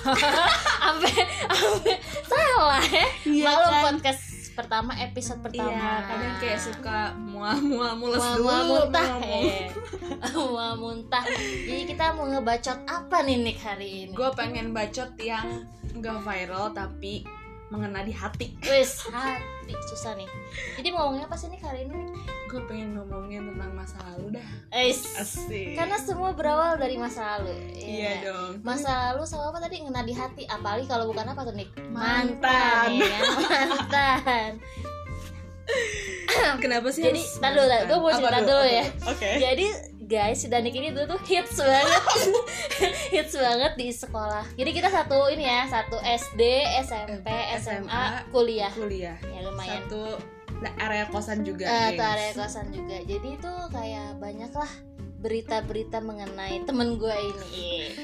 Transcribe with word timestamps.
Sampai 0.80 1.12
salah 2.24 2.82
ya. 2.82 3.06
Iya 3.24 3.44
Maklum 3.46 3.70
kan? 3.70 3.82
podcast 3.86 4.22
pertama 4.50 4.92
episode 4.94 5.40
pertama. 5.40 5.72
Iya, 5.72 5.92
kadang 6.04 6.34
kayak 6.36 6.60
suka 6.60 6.98
mual-mual 7.16 7.92
mules 7.96 8.18
Mual- 8.18 8.36
dulu 8.36 8.44
mual 8.44 8.62
muntah 8.66 9.06
ngomong. 9.08 9.44
eh. 9.46 9.68
Mual 10.36 10.72
muntah 10.76 11.24
Jadi 11.64 11.82
kita 11.86 12.12
mau 12.12 12.26
ngebacot 12.26 12.78
apa 12.84 13.16
nih 13.22 13.40
Nick 13.40 13.58
hari 13.58 13.88
ini 14.04 14.12
Gue 14.12 14.28
pengen 14.34 14.70
bacot 14.70 15.16
yang 15.16 15.64
nggak 15.90 16.18
viral 16.20 16.70
tapi 16.70 17.24
mengena 17.70 18.02
di 18.02 18.10
hati. 18.10 18.52
Wis 18.66 19.06
hati 19.08 19.74
susah 19.86 20.18
nih 20.18 20.26
Jadi 20.74 20.88
mau 20.90 21.06
ngomongnya 21.06 21.30
apa 21.30 21.38
sih 21.38 21.46
Nick 21.46 21.62
hari 21.62 21.86
ini? 21.86 21.94
Gue 22.50 22.58
pengen 22.66 22.98
ngomongin 22.98 23.46
tentang 23.54 23.70
masa 23.78 24.02
lalu 24.10 24.34
dah. 24.38 24.48
Eis. 24.74 25.06
Asik. 25.14 25.78
Karena 25.78 25.96
semua 26.02 26.34
berawal 26.34 26.74
dari 26.82 26.98
masa 26.98 27.38
lalu 27.38 27.54
iya 27.78 28.26
dong. 28.26 28.58
Masa 28.66 29.14
lalu 29.14 29.22
sama 29.22 29.54
apa 29.54 29.62
tadi 29.62 29.86
ngena 29.86 30.02
di 30.02 30.14
hati 30.14 30.42
Apalagi 30.50 30.90
kalau 30.90 31.06
bukan 31.14 31.30
apa 31.30 31.40
tuh 31.46 31.54
Nick 31.54 31.70
Mantan. 31.94 32.98
ya? 32.98 33.20
Mantan 33.38 34.52
Kenapa 36.58 36.90
sih? 36.90 37.06
Jadi, 37.06 37.22
tar 37.38 37.54
dulu? 37.54 37.78
Gua 37.86 37.98
mau 37.98 38.10
cerita 38.10 38.40
dulu 38.42 38.66
ya. 38.66 38.84
Oke. 39.06 39.28
Jadi 39.38 39.66
guys, 40.10 40.42
si 40.42 40.50
Danik 40.50 40.74
ini 40.74 40.90
dulu 40.90 41.14
tuh 41.14 41.20
hits 41.22 41.54
banget 41.54 42.02
Hits 43.14 43.34
banget 43.38 43.72
di 43.78 43.94
sekolah 43.94 44.42
Jadi 44.58 44.70
kita 44.74 44.90
satu 44.90 45.30
ini 45.30 45.46
ya 45.46 45.70
Satu 45.70 46.02
SD, 46.02 46.42
SMP, 46.82 47.30
SMA, 47.62 47.86
SMA, 47.86 48.04
kuliah 48.34 48.72
Kuliah. 48.74 49.14
Ya 49.30 49.46
lumayan 49.46 49.86
Satu 49.86 50.18
da- 50.60 50.76
area 50.82 51.06
kosan 51.08 51.46
juga. 51.46 51.64
Gengs. 51.64 52.02
area 52.02 52.30
kosan 52.34 52.66
juga 52.68 52.98
jadi 53.06 53.28
itu 53.38 53.52
kayak 53.70 54.18
banyak 54.18 54.50
lah 54.50 54.72
berita-berita 55.20 56.00
mengenai 56.00 56.64
temen 56.64 56.96
gue 56.96 57.12
ini 57.12 57.60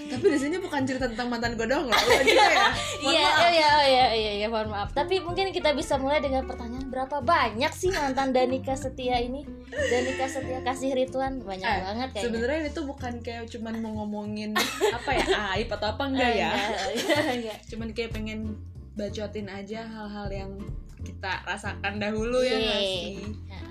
Tapi 0.06 0.24
di 0.26 0.36
sini 0.36 0.56
bukan 0.56 0.84
cerita 0.84 1.08
tentang 1.08 1.26
mantan 1.26 1.56
gue 1.56 1.64
doang 1.64 1.88
loh. 1.88 1.96
Lo 1.96 2.20
juga 2.20 2.44
ya. 2.46 2.68
Iya 3.00 3.26
iya 3.48 3.66
oh 3.72 3.84
iya 3.84 4.06
iya 4.12 4.32
iya 4.36 4.46
mohon 4.46 4.68
maaf 4.68 4.92
tapi 4.92 5.18
mungkin 5.18 5.48
kita 5.48 5.72
bisa 5.72 5.96
mulai 5.96 6.20
dengan 6.20 6.44
pertanyaan 6.44 6.86
berapa 6.86 7.20
banyak 7.20 7.72
sih 7.72 7.88
mantan 7.88 8.30
Danika 8.30 8.76
Setia 8.76 9.16
ini 9.16 9.48
Danika 9.66 10.28
Setia 10.28 10.60
kasih 10.60 10.92
Rituan 10.92 11.40
banyak 11.40 11.64
Eh, 11.64 11.80
banget 11.82 12.08
kayaknya 12.12 12.24
Sebenarnya 12.28 12.58
ini 12.58 12.70
tuh 12.70 12.84
bukan 12.84 13.12
kayak 13.18 13.44
cuman 13.48 13.74
mau 13.80 13.92
ngomongin 13.96 14.52
apa 14.86 15.10
ya 15.10 15.24
aib 15.56 15.68
atau 15.70 15.88
apa 15.90 16.02
enggak 16.06 16.32
ya. 16.32 16.52
enggak, 16.52 17.24
enggak. 17.34 17.58
Cuman 17.66 17.88
kayak 17.90 18.10
pengen 18.12 18.60
bacotin 18.92 19.48
aja 19.48 19.84
hal-hal 19.84 20.28
yang 20.28 20.52
kita 21.00 21.32
rasakan 21.42 21.98
dahulu 21.98 22.40
ya 22.40 22.54
nggak 22.54 22.78
Iya. 22.78 22.88
sih. 22.88 23.04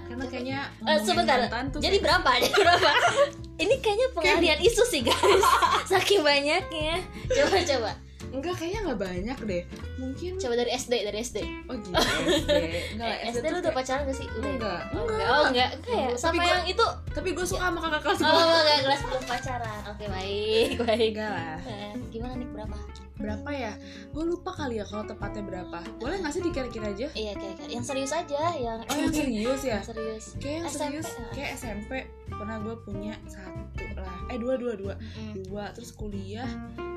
Karena 0.05 0.25
kayaknya 0.29 0.59
ngomongin 0.79 1.01
sebentar. 1.03 1.37
jadi 1.81 1.97
berapa? 1.97 2.29
Jadi 2.37 2.53
berapa? 2.53 2.89
Ini 3.63 3.75
kayaknya 3.79 4.07
pengalian 4.13 4.59
isu 4.61 4.83
sih 4.85 5.01
guys. 5.01 5.45
Saking 5.91 6.21
banyaknya. 6.21 7.01
Coba 7.25 7.57
coba 7.63 7.91
enggak 8.31 8.55
kayaknya 8.55 8.79
nggak 8.83 8.99
banyak 9.01 9.37
deh. 9.43 9.63
Mungkin 9.95 10.31
coba 10.35 10.53
dari 10.55 10.71
SD 10.71 10.93
dari 11.03 11.17
SD 11.19 11.37
oh 11.65 11.75
gitu 11.75 11.93
SD. 12.41 12.51
Enggak 12.93 13.07
lah 13.07 13.17
Eh, 13.17 13.29
SD, 13.29 13.37
tuh 13.39 13.51
lu 13.51 13.55
udah 13.55 13.61
kayak- 13.61 13.75
pacaran 13.75 14.01
gak 14.03 14.15
sih 14.15 14.27
udah 14.27 14.41
ya? 14.41 14.55
Enggak. 14.55 14.81
Oh, 14.87 15.03
enggak 15.03 15.27
oh 15.27 15.43
enggak 15.47 15.69
enggak 15.75 15.95
ya 15.95 16.07
Tapi 16.07 16.17
sama 16.17 16.33
gua- 16.37 16.51
yang 16.51 16.65
itu 16.65 16.85
Tapi 17.09 17.29
gue 17.31 17.45
suka 17.45 17.63
sama 17.63 17.79
kakak 17.79 18.01
kelas 18.01 18.17
oh 18.17 18.25
gue. 18.25 18.43
enggak 18.55 18.79
kelas 18.81 19.01
belum 19.03 19.23
pacaran 19.25 19.81
oke 19.87 20.05
baik 20.05 20.69
baik 20.83 21.11
Enggak 21.11 21.31
lah. 21.31 21.57
Eh, 21.63 21.93
gimana 22.09 22.33
nih 22.35 22.49
berapa 22.49 22.77
Berapa 23.15 23.47
ya? 23.49 23.71
Gue 24.11 24.23
lupa 24.25 24.51
kali 24.53 24.75
ya 24.75 24.83
kalau 24.83 25.03
tepatnya 25.05 25.39
berapa. 25.41 25.79
Boleh 25.95 26.19
nggak 26.19 26.31
sih 26.31 26.43
dikira-kira 26.43 26.91
aja? 26.91 27.07
iya 27.13 27.31
kira-kira 27.31 27.71
yang 27.71 27.79
serius 27.81 28.11
aja 28.11 28.51
yang 28.53 28.83
Oh 28.83 28.91
yang 28.93 29.07
serius 29.09 29.61
ya? 29.63 29.71
yang 29.77 29.87
serius 29.87 30.25
Kayak 30.35 30.51
yang 30.53 30.65
SMP, 30.65 30.75
serius, 30.75 31.07
ah. 31.07 31.31
kayak 31.31 31.49
SMP 31.55 31.91
pernah 32.27 32.57
gue 32.59 32.75
punya 32.77 33.15
satu 33.23 33.63
lah. 33.95 34.19
Eh 34.27 34.35
dua 34.35 34.55
dua 34.55 34.75
dua 34.75 34.93
Mm-mm. 34.99 35.31
dua. 35.41 35.71
Terus 35.71 35.95
kuliah 35.95 36.49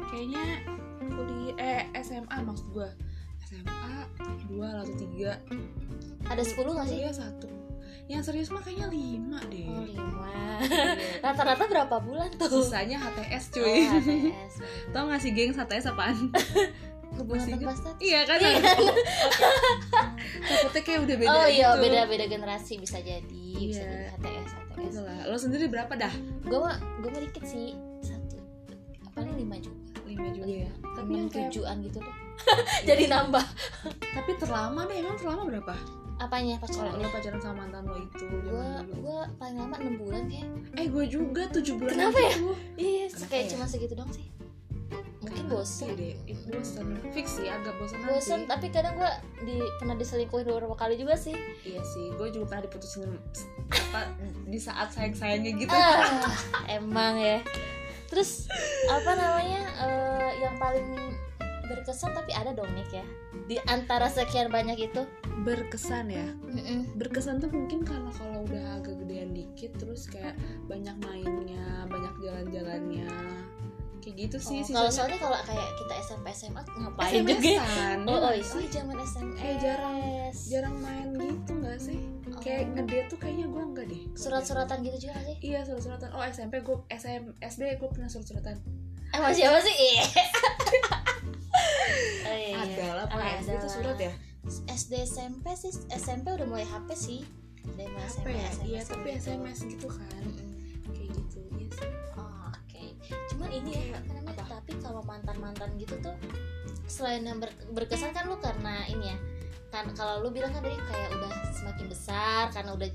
kayaknya 0.09 0.43
kuliah 1.01 1.55
eh 1.57 2.03
SMA 2.03 2.37
maksud 2.43 2.69
gue 2.71 2.89
SMA 3.41 3.97
dua 4.45 4.69
atau 4.79 4.95
tiga. 4.95 5.33
ada 6.25 6.43
10 6.43 6.53
gak 6.59 6.87
sih 6.87 6.99
Kuliah 6.99 7.15
satu. 7.15 7.49
Yang 8.05 8.23
serius 8.25 8.49
mah 8.49 8.61
kayaknya 8.61 8.89
lima 8.89 9.41
deh. 9.47 9.65
oh 9.65 9.85
lima 9.85 10.29
Iya. 10.59 10.97
rata-rata 11.23 11.65
berapa 11.65 11.97
bulan 11.99 12.29
tuh 12.35 12.49
Sisanya 12.51 12.99
HTS 12.99 13.45
oh, 13.47 13.53
cuy. 13.55 13.85
HTS 13.87 14.55
Tau 14.91 15.07
gak 15.07 15.21
sih 15.21 15.31
geng 15.31 15.53
HTS 15.53 15.87
apaan? 15.89 16.17
hubungan 17.09 17.47
tanpa 17.51 17.73
status 17.73 17.99
iya 18.01 18.21
kan? 18.23 18.37
Iya. 18.39 18.61
Takutnya 20.45 20.83
kayak 20.83 21.01
udah 21.03 21.17
beda 21.17 21.31
oh 21.31 21.47
iya 21.47 21.69
gitu. 21.71 21.83
beda 21.83 22.01
beda 22.05 22.25
generasi 22.27 22.73
bisa 22.77 22.99
jadi 23.01 23.47
bisa 23.57 23.81
Iya. 23.81 23.89
jadi 23.89 24.07
HTS 24.13 24.51
HTS 24.53 24.77
Gitu 24.79 25.01
lah. 25.01 25.19
Lo 25.25 25.37
sendiri 25.37 25.67
berapa 25.67 25.91
dah? 25.91 26.13
gue 26.43 26.59
mah 26.59 26.77
gue 27.01 27.11
mah 27.11 27.23
dikit 27.23 27.45
sih 27.45 27.75
satu 28.01 28.39
paling 29.11 29.35
lima 29.37 29.57
juga 29.59 29.88
Lima 30.19 30.31
juga 30.35 30.47
ya. 30.67 30.71
Tapi 30.99 31.11
yang 31.15 31.29
kayak 31.31 31.49
tujuan 31.49 31.77
gitu 31.87 31.99
deh 32.03 32.17
jadi 32.89 33.05
nambah 33.11 33.47
tapi 34.15 34.31
terlama 34.39 34.87
deh 34.87 34.97
emang 34.99 35.17
terlama 35.19 35.43
berapa? 35.45 35.75
apanya 36.19 36.59
Kalau 36.59 36.83
pacaran 36.91 36.99
lo 36.99 37.09
pacaran 37.11 37.39
sama 37.39 37.55
mantan 37.63 37.83
lo 37.87 37.95
itu 37.97 38.27
gue 38.27 38.69
gue 38.91 39.19
paling 39.39 39.57
lama 39.57 39.77
enam 39.79 39.95
bulan 39.97 40.23
kayak 40.27 40.51
Eh 40.75 40.87
gue 40.87 41.05
juga 41.07 41.47
tujuh 41.49 41.79
bulan 41.79 41.95
Kenapa 41.95 42.19
ya? 42.19 42.33
iya 42.75 43.07
kayak 43.31 43.45
ya? 43.47 43.51
cuma 43.55 43.65
segitu 43.67 43.95
dong 43.95 44.11
sih 44.11 44.27
mungkin 45.19 45.45
bosen 45.51 45.93
deh. 45.93 46.15
Ih, 46.25 46.39
bosen. 46.49 46.87
Fix 47.13 47.37
sih 47.37 47.47
agak 47.47 47.75
bosen 47.77 48.01
bosen 48.01 48.39
nanti. 48.43 48.49
tapi 48.49 48.67
kadang 48.73 48.97
gue 48.97 49.13
di 49.45 49.57
pernah 49.77 49.95
diselingkuhin 49.95 50.47
beberapa 50.47 50.73
kali 50.75 50.95
juga 50.97 51.15
sih 51.15 51.37
Iya 51.63 51.83
sih. 51.85 52.11
Gue 52.17 52.33
juga 52.33 52.51
pernah 52.51 52.65
diputusin 52.67 53.13
apa 53.69 54.09
di 54.49 54.59
saat 54.59 54.89
sayang 54.91 55.15
sayangnya 55.15 55.53
gitu. 55.55 55.71
ah, 55.71 56.33
emang 56.67 57.19
ya 57.19 57.39
terus 58.09 58.49
apa 58.89 59.13
namanya 59.15 59.63
eh, 59.85 60.31
yang 60.41 60.57
paling 60.57 60.89
berkesan 61.69 62.17
tapi 62.17 62.33
ada 62.33 62.57
dong 62.57 62.73
Nick 62.73 62.89
ya 62.91 63.05
di 63.45 63.61
antara 63.69 64.09
sekian 64.09 64.49
banyak 64.49 64.89
itu 64.89 65.05
Berkesan 65.39 66.11
ya. 66.11 66.27
Mm-mm. 66.43 66.99
Berkesan 66.99 67.39
tuh 67.39 67.51
mungkin 67.55 67.87
karena 67.87 68.11
kalau 68.11 68.43
udah 68.43 68.83
agak 68.83 68.99
gedean 69.07 69.31
dikit 69.33 69.71
terus 69.79 70.11
kayak 70.11 70.35
banyak 70.67 70.95
mainnya, 71.07 71.87
banyak 71.87 72.15
jalan-jalannya. 72.19 73.07
Kayak 73.99 74.15
gitu 74.21 74.37
sih 74.39 74.59
Oh, 74.59 74.65
sih. 74.65 74.73
kalau 74.73 74.89
soalnya 74.89 75.19
kalau 75.19 75.39
kayak 75.41 75.69
kita 75.75 75.95
SMP 76.01 76.27
SMA 76.33 76.63
ngapain 76.65 77.13
juga 77.21 77.35
ya? 77.35 77.59
SMS-an, 77.59 77.99
oh, 78.03 78.15
oh, 78.15 78.31
iya 78.31 78.31
iya. 78.33 78.43
sih? 78.43 78.59
oh 78.59 78.71
zaman 78.71 78.97
SMS 78.97 79.35
Kayak 79.35 79.57
jarang 79.59 79.97
jarang 80.45 80.77
main 80.77 81.09
gitu 81.15 81.53
nggak 81.55 81.79
sih? 81.79 81.99
Oh. 82.27 82.39
Kayak 82.39 82.63
ngedate 82.73 83.07
tuh 83.07 83.19
kayaknya 83.19 83.47
gue 83.47 83.63
enggak 83.65 83.87
deh. 83.87 84.03
surat-suratan 84.15 84.77
gitu 84.83 84.97
juga 85.01 85.19
sih 85.21 85.37
Iya 85.43 85.61
surat-suratan. 85.63 86.09
Oh 86.11 86.23
SMP 86.23 86.55
gue 86.59 86.77
SM 86.89 87.23
SD 87.39 87.63
gue 87.75 87.89
pernah 87.89 88.07
surat-suratan. 88.07 88.57
eh 89.09 89.19
masih 89.19 89.45
apa 89.45 89.59
sih 89.59 89.75
Iya. 89.75 90.05
Oh, 92.21 92.31
iya, 92.31 92.47
iya. 92.47 92.57
Ada 92.59 92.85
lah, 92.95 93.07
Oh, 93.07 93.17
Pak 93.17 93.41
SD 93.41 93.51
itu 93.55 93.69
surat 93.71 93.97
ya. 93.99 94.13
SD 94.69 94.93
SMP 95.03 95.45
sih 95.55 95.73
SMP 95.91 96.27
udah 96.31 96.47
mulai 96.47 96.65
HP 96.65 96.89
sih 96.93 97.21
mulai 97.67 97.85
Apa 97.85 98.01
SMP 98.07 98.27
ya? 98.31 98.47
SMS 98.47 98.63
Iya 98.63 98.81
tapi 98.87 99.09
gitu. 99.11 99.21
SMS 99.27 99.59
gitu 99.67 99.89
kan. 99.91 100.23
Mm-mm. 100.23 100.37
Kayak 100.37 100.48
ini 103.51 103.71
ya 103.87 103.99
namanya 104.09 104.45
tapi 104.47 104.73
kalau 104.79 105.01
mantan 105.01 105.37
mantan 105.39 105.71
gitu 105.75 105.97
tuh 105.99 106.15
selain 106.85 107.23
yang 107.23 107.37
ber- 107.37 107.53
berkesan 107.71 108.11
kan 108.11 108.25
lu 108.25 108.37
karena 108.37 108.85
ini 108.87 109.09
ya 109.09 109.19
kan 109.69 109.85
kalau 109.93 110.21
lu 110.21 110.29
bilang 110.29 110.49
kan 110.49 110.61
tadi 110.61 110.77
kayak 110.79 111.13
udah 111.13 111.29
semakin 111.53 111.87
besar 111.87 112.49
karena 112.49 112.73
udah 112.73 112.89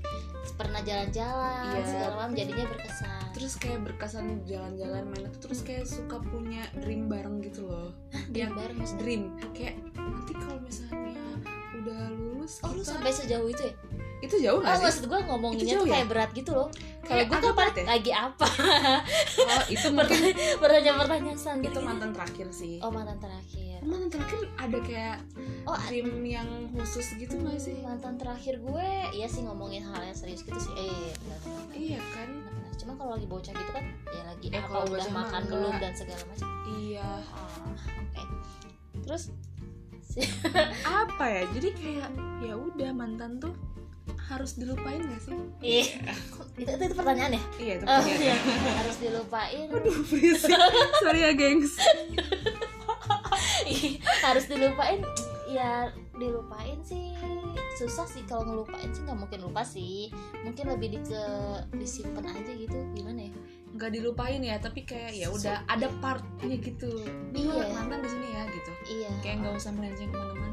pernah 0.54 0.82
jalan-jalan 0.82 1.70
Iya. 1.72 1.86
segala 1.86 2.12
macam 2.16 2.34
jadinya 2.34 2.66
berkesan 2.66 3.22
Terus 3.30 3.54
kayak 3.56 3.80
berkesan 3.82 4.26
jalan-jalan 4.44 5.02
main 5.04 5.24
itu 5.24 5.38
terus 5.40 5.60
kayak 5.60 5.84
suka 5.84 6.18
punya 6.20 6.62
dream 6.76 7.06
bareng 7.06 7.38
gitu 7.40 7.62
loh. 7.64 7.90
dia 8.30 8.46
yang 8.46 8.54
bareng. 8.54 8.78
Dream 8.96 9.22
kayak 9.52 9.74
nanti 9.92 10.32
kalau 10.34 10.58
misalnya 10.60 11.18
udah 11.76 12.02
lulus 12.10 12.58
oh 12.60 12.70
lu 12.70 12.80
kita- 12.80 12.90
sampai 12.92 13.10
sejauh 13.12 13.48
itu 13.48 13.62
ya 13.64 13.74
itu 14.24 14.36
jauh 14.40 14.56
oh 14.56 14.60
nggak 14.60 14.74
sih? 14.74 14.84
maksud 14.84 15.04
gue 15.04 15.18
ngomonginnya 15.22 15.74
tuh 15.76 15.86
ya? 15.86 15.92
kayak 15.94 16.06
berat 16.08 16.30
gitu 16.32 16.50
loh 16.52 16.68
Kayak 17.04 17.24
gue 17.28 17.52
berat 17.52 17.74
ya? 17.76 17.84
lagi 17.84 18.12
apa 18.12 18.48
Oh 19.36 19.62
itu 19.68 19.88
mungkin 19.96 20.20
pertanyaan-pertanyaan 20.56 21.36
gitu 21.60 21.68
itu 21.68 21.80
mantan 21.80 22.10
terakhir 22.10 22.46
sih. 22.48 22.74
oh 22.80 22.88
mantan 22.88 23.18
terakhir 23.18 23.78
Mantan 23.84 24.08
terakhir 24.10 24.40
ada 24.56 24.78
kayak 24.80 25.16
oh 25.64 25.76
dream 25.86 26.08
yang 26.22 26.48
khusus 26.72 27.12
gitu 27.14 27.36
nggak 27.36 27.58
sih? 27.58 27.76
mantan 27.80 28.16
terakhir 28.16 28.56
gue 28.58 28.88
iya 29.12 29.26
sih 29.26 29.42
ngomongin 29.42 29.84
hal 29.84 30.00
yang 30.00 30.16
serius 30.16 30.40
gitu 30.40 30.56
sih 30.56 30.72
eh 30.74 31.12
benar 31.20 31.38
benar 31.42 31.62
Iya 31.70 32.00
kan? 32.12 32.28
cuma 32.74 32.92
kalau 32.96 33.14
lagi 33.14 33.24
bocah 33.24 33.52
gitu 33.52 33.70
kan 33.70 33.84
ya 34.08 34.22
lagi 34.24 34.46
Eh, 34.46 34.56
apa 34.56 34.66
kalau 34.66 34.84
udah 34.88 35.08
makan 35.10 35.40
enggak. 35.40 35.52
belum 35.52 35.74
dan 35.78 35.92
segala 35.92 36.22
macam 36.26 36.48
Iya. 36.74 37.08
oh, 37.30 37.72
oke 38.00 38.22
terus 39.00 39.24
Apa 41.02 41.24
ya? 41.26 41.42
Jadi 41.50 41.68
kayak 41.74 42.10
ya 42.38 42.54
udah 42.54 42.90
mantan 42.94 43.42
tuh 43.42 43.50
harus 44.24 44.56
dilupain 44.56 45.00
gak 45.00 45.20
sih? 45.20 45.36
ih 45.60 45.88
itu, 46.56 46.70
itu, 46.70 46.82
itu 46.82 46.94
pertanyaan 46.94 47.36
ya 47.36 47.42
Iya 47.56 47.72
itu 47.76 47.84
oh, 47.84 47.98
pertanyaan. 47.98 48.20
iya. 48.20 48.36
harus 48.76 48.96
dilupain 48.98 49.66
Aduh, 49.68 49.96
please. 50.04 50.42
Sorry 51.04 51.20
ya, 51.22 51.32
gengs. 51.32 51.72
Harus 54.22 54.44
dilupain 54.46 55.00
ya 55.44 55.86
dilupain 56.16 56.78
sih 56.82 57.14
susah 57.74 58.06
sih 58.06 58.22
kalau 58.26 58.42
ngelupain 58.42 58.90
sih 58.90 59.02
nggak 59.02 59.18
mungkin 59.18 59.38
lupa 59.42 59.62
sih 59.62 60.10
mungkin 60.42 60.66
lebih 60.66 60.88
di 60.94 61.00
ke 61.04 61.22
disimpan 61.74 62.26
aja 62.26 62.52
gitu 62.54 62.74
gimana 62.94 63.30
ya 63.30 63.32
nggak 63.74 63.90
dilupain 63.90 64.42
ya 64.42 64.56
tapi 64.58 64.82
kayak 64.82 65.14
ya 65.14 65.26
udah 65.30 65.62
ada 65.66 65.90
partnya 65.98 66.54
gitu 66.58 66.90
Iya. 67.34 67.70
mantan 67.70 68.02
di 68.02 68.08
sini 68.10 68.26
ya 68.30 68.42
gitu 68.50 68.70
iya 68.88 69.10
kayak 69.22 69.36
nggak 69.42 69.54
usah 69.58 69.70
melenceng 69.74 70.10
ke 70.10 70.16
mana-mana 70.16 70.43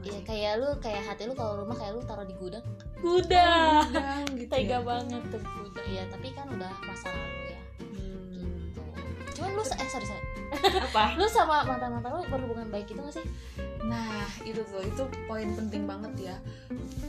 iya 0.00 0.20
kayak 0.24 0.52
lu 0.60 0.68
kayak 0.80 1.02
hati 1.04 1.28
lu 1.28 1.34
kalau 1.36 1.60
rumah 1.60 1.76
kayak 1.76 1.92
lu 1.96 2.02
taruh 2.04 2.24
di 2.24 2.34
gudang. 2.36 2.64
Gudang, 3.00 4.24
gitu 4.36 4.48
tega 4.48 4.78
ya. 4.78 4.80
banget 4.80 5.22
tuh. 5.28 5.40
Gudang 5.40 5.88
ya 5.88 6.02
tapi 6.08 6.28
kan 6.32 6.46
udah 6.48 6.72
masa 6.84 7.08
lalu 7.12 7.52
ya. 7.52 7.60
Hmm. 7.80 8.72
gitu 8.72 8.80
cuman 9.40 9.50
lu 9.56 9.62
eh 9.64 9.88
sorry 9.88 10.06
sorry. 10.08 10.24
Apa? 10.90 11.04
Lu 11.14 11.26
sama 11.30 11.62
mantan 11.62 11.94
mantan 11.94 12.10
lu 12.18 12.22
berhubungan 12.26 12.66
baik 12.68 12.90
gitu 12.90 13.00
gak 13.00 13.14
sih? 13.14 13.26
Nah 13.86 14.26
itu 14.42 14.60
tuh 14.66 14.82
itu 14.82 15.02
poin 15.30 15.48
penting 15.54 15.86
banget 15.86 16.32
ya. 16.32 16.36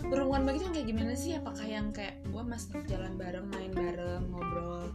Berhubungan 0.08 0.46
baik 0.46 0.62
itu 0.62 0.70
kayak 0.70 0.88
gimana 0.88 1.14
sih? 1.18 1.36
Apakah 1.40 1.66
yang 1.66 1.90
kayak 1.90 2.20
Gue 2.30 2.44
masih 2.44 2.78
jalan 2.86 3.16
bareng 3.16 3.48
Main 3.50 3.72
bareng 3.72 4.24
Ngobrol 4.28 4.92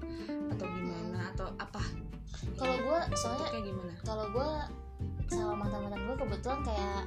Atau 0.53 0.67
gimana? 0.69 1.33
Atau 1.33 1.49
apa? 1.57 1.83
Kalau 2.57 2.77
gue 2.77 2.99
Itu 3.11 3.17
soalnya 3.17 3.47
kayak 3.51 3.65
gimana? 3.65 3.93
kalau 4.05 4.27
gue 4.31 4.51
sama 5.27 5.53
mantan 5.59 5.81
mantan 5.83 6.01
gue 6.07 6.17
kebetulan 6.23 6.61
kayak 6.63 7.03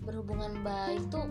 berhubungan 0.00 0.62
baik 0.62 1.02
tuh 1.08 1.26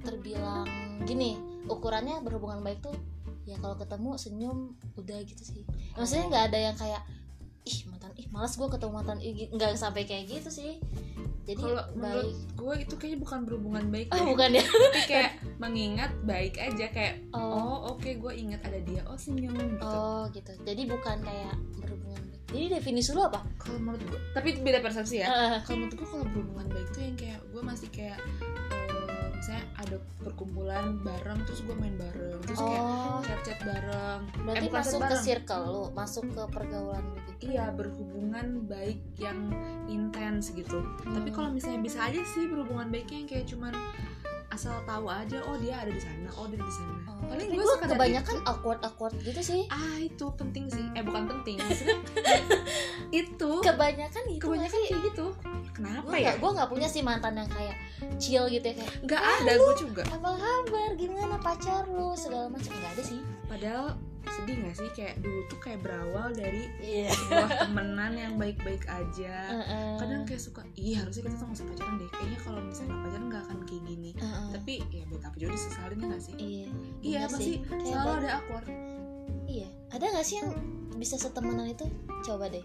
terbilang 0.00 0.66
gini 1.02 1.36
ukurannya 1.66 2.20
berhubungan 2.20 2.60
baik 2.60 2.80
tuh 2.80 2.96
ya 3.44 3.56
kalau 3.56 3.74
ketemu 3.74 4.10
senyum 4.14 4.58
udah 4.94 5.18
gitu 5.22 5.40
sih. 5.40 5.62
Maksudnya 5.94 6.24
nggak 6.28 6.44
ada 6.52 6.58
yang 6.62 6.76
kayak 6.76 7.02
ih 7.64 7.78
mantan 7.84 8.12
ih 8.16 8.28
malas 8.28 8.56
gue 8.56 8.68
ketemu 8.68 8.92
mantan 8.92 9.18
ih 9.20 9.32
gi- 9.34 9.50
nggak 9.52 9.72
sampai 9.74 10.04
kayak 10.04 10.28
gitu 10.28 10.48
sih. 10.48 10.80
Jadi 11.44 11.64
Kalau 11.64 11.80
menurut 11.96 12.28
baik. 12.28 12.36
gue 12.60 12.74
itu 12.84 12.94
kayaknya 13.00 13.18
bukan 13.24 13.38
berhubungan 13.48 13.84
baik 13.88 14.12
oh 14.12 14.20
bukan 14.26 14.50
ya? 14.52 14.64
Tapi 14.64 15.00
kayak 15.08 15.32
mengingat 15.64 16.12
baik 16.22 16.60
aja 16.60 16.92
Kayak 16.92 17.24
oh. 17.32 17.40
Oh 17.40 17.96
oke 17.96 18.04
gue 18.04 18.32
ingat 18.36 18.60
ada 18.68 18.76
dia 18.84 19.00
Oh 19.08 19.16
senyum 19.16 19.56
gitu. 19.56 19.80
Oh 19.80 20.28
gitu. 20.28 20.52
Jadi 20.60 20.82
bukan 20.84 21.16
kayak 21.24 21.56
berhubungan 21.80 22.20
jadi 22.48 22.80
definisi 22.80 23.12
lu 23.12 23.20
apa? 23.20 23.44
Kalau 23.60 23.76
menurut 23.76 24.00
gue 24.08 24.20
Tapi 24.32 24.46
itu 24.56 24.60
beda 24.64 24.80
persepsi 24.80 25.20
ya. 25.20 25.26
Eh, 25.28 25.56
kalau 25.68 25.84
menurut 25.84 25.94
gue 26.00 26.08
kalau 26.08 26.24
berhubungan 26.32 26.66
baik 26.72 26.88
tuh 26.96 27.02
yang 27.04 27.16
kayak 27.20 27.40
gue 27.52 27.62
masih 27.62 27.88
kayak 27.92 28.18
eh, 28.88 29.26
misalnya 29.36 29.64
ada 29.76 29.96
perkumpulan 30.24 30.84
bareng 31.04 31.38
terus 31.44 31.60
gue 31.60 31.76
main 31.76 31.92
bareng. 32.00 32.40
Terus 32.48 32.58
kayak 32.58 32.82
oh. 32.82 33.20
chat-chat 33.20 33.58
bareng 33.60 34.20
berarti 34.48 34.66
chat 34.66 34.76
masuk 34.80 35.00
ke 35.00 35.04
bareng. 35.04 35.24
circle 35.24 35.64
lu 35.68 35.82
masuk 35.92 36.24
ke 36.32 36.42
pergaulan 36.48 37.04
lu 37.04 37.16
gitu. 37.20 37.32
Iya 37.52 37.64
berhubungan 37.76 38.46
baik 38.64 39.00
yang 39.20 39.38
intens 39.86 40.50
gitu. 40.56 40.80
Tapi 41.04 41.28
Hmm. 41.28 41.36
kalau 41.36 41.48
misalnya 41.52 41.84
bisa 41.84 42.00
aja 42.08 42.20
sih 42.24 42.48
berhubungan 42.48 42.88
baiknya 42.88 43.16
yang 43.24 43.28
kayak 43.28 43.46
cuman 43.46 43.72
asal 44.58 44.74
tahu 44.82 45.06
aja 45.06 45.38
oh 45.46 45.54
dia 45.54 45.78
ada 45.78 45.86
di 45.86 46.02
sana 46.02 46.26
oh 46.34 46.50
dia 46.50 46.58
di 46.58 46.74
sana. 46.74 46.98
Oh, 47.06 47.30
paling 47.30 47.46
gue 47.46 47.62
sekadar 47.62 47.94
kebanyakan 47.94 48.36
itu. 48.42 48.50
awkward 48.50 48.80
awkward 48.82 49.14
gitu 49.22 49.38
sih. 49.38 49.62
Ah 49.70 50.02
itu 50.02 50.26
penting 50.34 50.66
sih. 50.66 50.82
Eh 50.98 51.02
bukan 51.06 51.30
penting 51.30 51.62
itu 53.22 53.50
kebanyakan 53.62 54.22
itu 54.26 54.42
kebanyakan 54.42 54.78
kayak 54.82 54.98
gitu. 55.14 55.26
Kenapa 55.70 56.10
gue 56.10 56.26
ya? 56.26 56.34
gue 56.34 56.50
nggak 56.50 56.70
punya 56.74 56.90
sih 56.90 57.06
mantan 57.06 57.38
yang 57.38 57.46
kayak 57.46 57.78
chill 58.18 58.50
gitu 58.50 58.66
ya 58.66 58.74
kayak 58.82 58.92
nggak 59.06 59.22
ada 59.22 59.52
gue 59.62 59.74
juga. 59.78 60.02
apa 60.10 60.30
kabar? 60.34 60.90
Gimana? 60.98 61.38
Pacar 61.38 61.86
lu? 61.86 62.18
Segala 62.18 62.50
macam. 62.50 62.74
Nggak 62.74 62.92
ada 62.98 63.02
sih. 63.06 63.20
Padahal 63.46 63.94
sedih 64.32 64.56
gak 64.62 64.76
sih 64.76 64.90
kayak 64.92 65.14
dulu 65.20 65.40
tuh 65.46 65.58
kayak 65.58 65.80
berawal 65.80 66.28
dari 66.30 66.68
iya 66.78 67.08
sebuah 67.10 67.48
temenan 67.64 68.12
yang 68.14 68.34
baik-baik 68.36 68.84
aja. 68.84 69.36
Kadang 69.96 70.22
kayak 70.24 70.42
suka, 70.42 70.60
iya 70.74 71.00
harusnya 71.00 71.28
kita 71.28 71.36
tuh 71.36 71.46
gak 71.48 71.56
usah 71.58 71.66
pacaran 71.68 71.94
deh. 71.96 72.10
Kayaknya 72.12 72.38
kalau 72.42 72.60
misalnya 72.60 72.88
nggak 72.90 73.02
pacaran 73.04 73.26
gak 73.28 73.42
akan 73.48 73.58
kayak 73.64 73.82
gini. 73.88 74.10
Tapi 74.52 74.72
ya 74.90 75.04
buat 75.08 75.22
apa 75.24 75.36
juga 75.36 75.50
disesalin 75.54 75.98
ya 75.98 76.06
gak 76.08 76.22
sih? 76.22 76.34
iya 76.38 76.66
Iya 76.98 77.18
pasti 77.26 77.52
selalu 77.64 78.10
ada 78.20 78.30
awkward. 78.38 78.66
iya 79.48 79.68
ada 79.88 80.04
nggak 80.04 80.26
sih 80.26 80.36
yang 80.44 80.50
bisa 80.98 81.16
setemenan 81.16 81.72
itu 81.72 81.88
coba 82.20 82.50
deh 82.52 82.60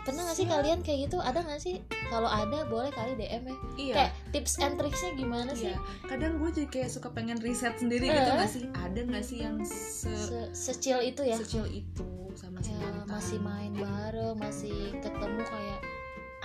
pernah 0.00 0.22
nggak 0.22 0.34
sih 0.34 0.44
Siap. 0.44 0.54
kalian 0.54 0.78
kayak 0.80 0.98
gitu 1.04 1.18
ada 1.18 1.38
nggak 1.38 1.58
sih 1.58 1.76
kalau 2.06 2.26
ada 2.26 2.58
boleh 2.64 2.88
kali 2.88 3.12
dm 3.14 3.42
ya 3.42 3.56
Iya. 3.74 3.94
kayak 3.94 4.12
tips 4.30 4.54
and 4.58 4.74
tricksnya 4.74 5.12
gimana 5.14 5.52
sih 5.52 5.68
Iya. 5.68 5.78
Kadang 6.04 6.32
gue 6.36 6.50
jadi 6.50 6.68
kayak 6.68 6.90
suka 6.90 7.08
pengen 7.08 7.38
riset 7.38 7.74
sendiri 7.74 8.04
gitu 8.04 8.16
Eh. 8.26 8.36
gak 8.36 8.50
sih? 8.50 8.64
Ada 8.70 9.00
gak 9.02 9.24
sih 9.24 9.38
yang 9.40 9.56
se 9.62 10.08
Se 10.08 10.40
secil 10.52 10.98
itu 11.02 11.22
ya 11.22 11.36
secil 11.36 11.64
itu 11.66 12.04
sama 12.34 12.58
mantan? 12.58 13.04
masih 13.06 13.38
main 13.38 13.72
bareng 13.72 14.36
masih 14.36 14.76
ketemu 14.98 15.40
kayak 15.42 15.80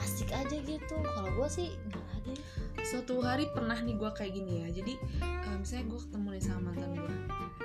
asik 0.04 0.30
aja 0.34 0.58
gitu 0.58 0.96
kalau 1.02 1.30
gue 1.34 1.48
sih 1.50 1.68
nggak 1.90 2.06
ada. 2.22 2.34
Suatu 2.86 3.20
hari 3.26 3.50
pernah 3.52 3.76
nih 3.80 3.98
gue 3.98 4.10
kayak 4.14 4.32
gini 4.36 4.54
ya. 4.66 4.68
Jadi 4.82 4.94
eh, 5.24 5.56
misalnya 5.58 5.86
gue 5.92 6.00
ketemu 6.06 6.28
nih 6.38 6.44
sama 6.44 6.60
mantan 6.72 6.92
gue. 6.94 7.16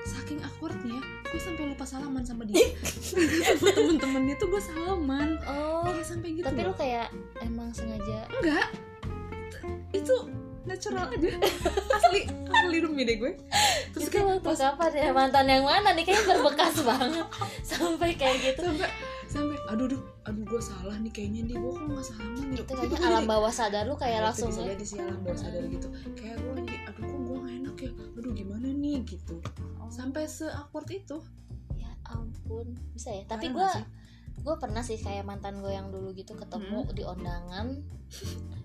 Saking 0.03 0.41
awkwardnya, 0.43 0.99
gue 1.31 1.41
sampai 1.41 1.63
lupa 1.71 1.85
salaman 1.87 2.25
sama 2.27 2.43
dia. 2.43 2.59
sama 3.55 3.71
temen-temennya 3.71 4.35
tuh 4.41 4.49
gue 4.51 4.63
salaman. 4.63 5.39
oh 5.47 5.87
Kayak 5.87 6.07
sampai 6.07 6.29
gitu. 6.35 6.47
tapi 6.47 6.61
lu 6.65 6.73
loh. 6.73 6.77
kayak 6.79 7.09
emang 7.43 7.71
sengaja 7.75 8.27
enggak 8.41 8.67
itu 9.93 10.17
natural 10.63 11.11
aja 11.11 11.31
asli 11.99 12.21
asli 12.31 12.77
demi 12.79 13.03
deh 13.03 13.17
gue 13.19 13.33
terus 13.93 14.07
itu 14.07 14.11
kayak 14.15 14.27
waktu 14.31 14.43
pas 14.47 14.59
kapan 14.59 14.91
ya 14.95 15.11
mantan 15.11 15.47
yang 15.51 15.65
mana 15.67 15.91
nih 15.93 16.05
kayaknya 16.07 16.25
berbekas 16.39 16.77
banget 16.89 17.27
sampai 17.67 18.11
kayak 18.15 18.37
gitu 18.41 18.61
sampai 18.71 18.91
sampai 19.33 19.57
aduh 19.67 19.89
aduh 19.89 20.01
aduh 20.29 20.45
gue 20.45 20.61
salah 20.61 20.97
nih 21.01 21.09
kayaknya 21.09 21.41
nih 21.49 21.57
gue 21.57 21.73
kok 21.73 21.85
nggak 21.89 22.05
salaman 22.05 22.47
ya 22.53 22.61
itu 22.61 22.65
kayaknya 22.69 22.89
gue 22.93 23.09
alam 23.09 23.25
bawah 23.25 23.53
sadar 23.53 23.83
lu 23.89 23.97
kayak 23.97 24.21
Ya, 24.21 24.27
langsung 24.29 24.49
bisa 24.53 24.61
ya. 24.61 24.69
jadi 24.77 24.85
sih 24.85 24.99
alam 25.01 25.21
bawah 25.25 25.39
sadar 25.41 25.63
gitu. 25.67 25.89
Kayak 26.13 26.37
gue 26.39 26.53
jadi 26.61 26.77
aduh 26.87 27.03
kok 27.09 27.21
gue 27.25 27.37
gak 27.41 27.55
enak 27.57 27.77
ya? 27.81 27.91
Aduh 28.13 28.33
gimana 28.37 28.69
nih? 28.69 28.97
Gitu. 29.03 29.35
Oh, 29.81 29.89
sampai 29.89 30.29
se 30.29 30.45
awkward 30.53 30.89
itu. 30.93 31.17
Ya 31.75 31.91
ampun 32.07 32.77
bisa 32.93 33.09
ya? 33.09 33.25
Tapi 33.25 33.49
gue? 33.49 33.71
Gue 34.43 34.55
pernah 34.59 34.83
sih 34.83 34.97
kayak 34.99 35.23
mantan 35.29 35.61
gue 35.61 35.71
yang 35.71 35.93
dulu 35.93 36.11
gitu 36.17 36.33
ketemu 36.35 36.83
Hmm. 36.83 36.95
di 36.97 37.03
undangan 37.05 37.67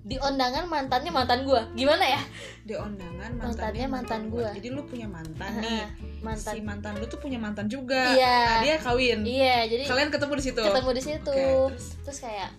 di 0.08 0.16
undangan 0.20 0.66
mantannya 0.68 1.12
mantan 1.12 1.44
gue 1.44 1.62
gimana 1.76 2.04
ya? 2.04 2.22
Di 2.64 2.76
undangan 2.80 3.32
Mantannya 3.36 3.44
mantannya 3.44 3.88
mantan 3.88 4.22
mantan 4.24 4.34
gue 4.34 4.50
jadi 4.60 4.68
lu 4.72 4.82
punya 4.88 5.08
mantan 5.08 5.52
nih. 5.60 5.84
Mantan. 6.24 6.54
Si 6.56 6.60
mantan 6.64 6.94
lu 6.98 7.06
tuh 7.06 7.20
punya 7.20 7.40
mantan 7.40 7.68
juga. 7.68 8.16
Iya. 8.16 8.40
Nah, 8.44 8.60
dia 8.64 8.76
kawin. 8.80 9.20
Iya 9.28 9.58
jadi 9.68 9.84
kalian 9.86 10.10
ketemu 10.10 10.34
di 10.40 10.44
situ? 10.44 10.62
ketemu 10.64 10.90
di 10.96 11.04
situ. 11.04 11.32
Oke, 11.32 11.44
terus? 11.72 11.86
Terus 12.08 12.20
kayak 12.24 12.50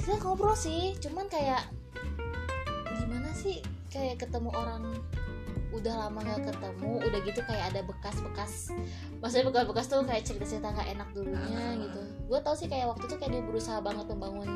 kita 0.00 0.14
ngobrol 0.24 0.56
sih. 0.56 0.96
Cuman 1.00 1.28
kayak 1.28 1.62
gimana 2.96 3.28
sih 3.36 3.60
kayak 3.92 4.16
ketemu 4.20 4.50
orang 4.52 4.82
udah 5.70 5.94
lama 5.98 6.18
gak 6.22 6.40
ketemu 6.46 6.92
udah 7.02 7.20
gitu 7.22 7.40
kayak 7.42 7.64
ada 7.68 7.80
bekas-bekas 7.82 8.72
maksudnya 9.18 9.44
bekas-bekas 9.46 9.86
tuh 9.86 10.00
kayak 10.02 10.24
cerita-cerita 10.24 10.68
gak 10.70 10.88
enak 10.90 11.08
dulunya 11.12 11.44
Ah. 11.60 11.72
gitu 11.76 12.00
gue 12.24 12.38
tau 12.40 12.54
sih 12.54 12.66
kayak 12.66 12.88
waktu 12.88 13.04
itu 13.04 13.16
kayak 13.16 13.32
dia 13.32 13.42
berusaha 13.42 13.78
banget 13.78 14.06
membangun 14.06 14.48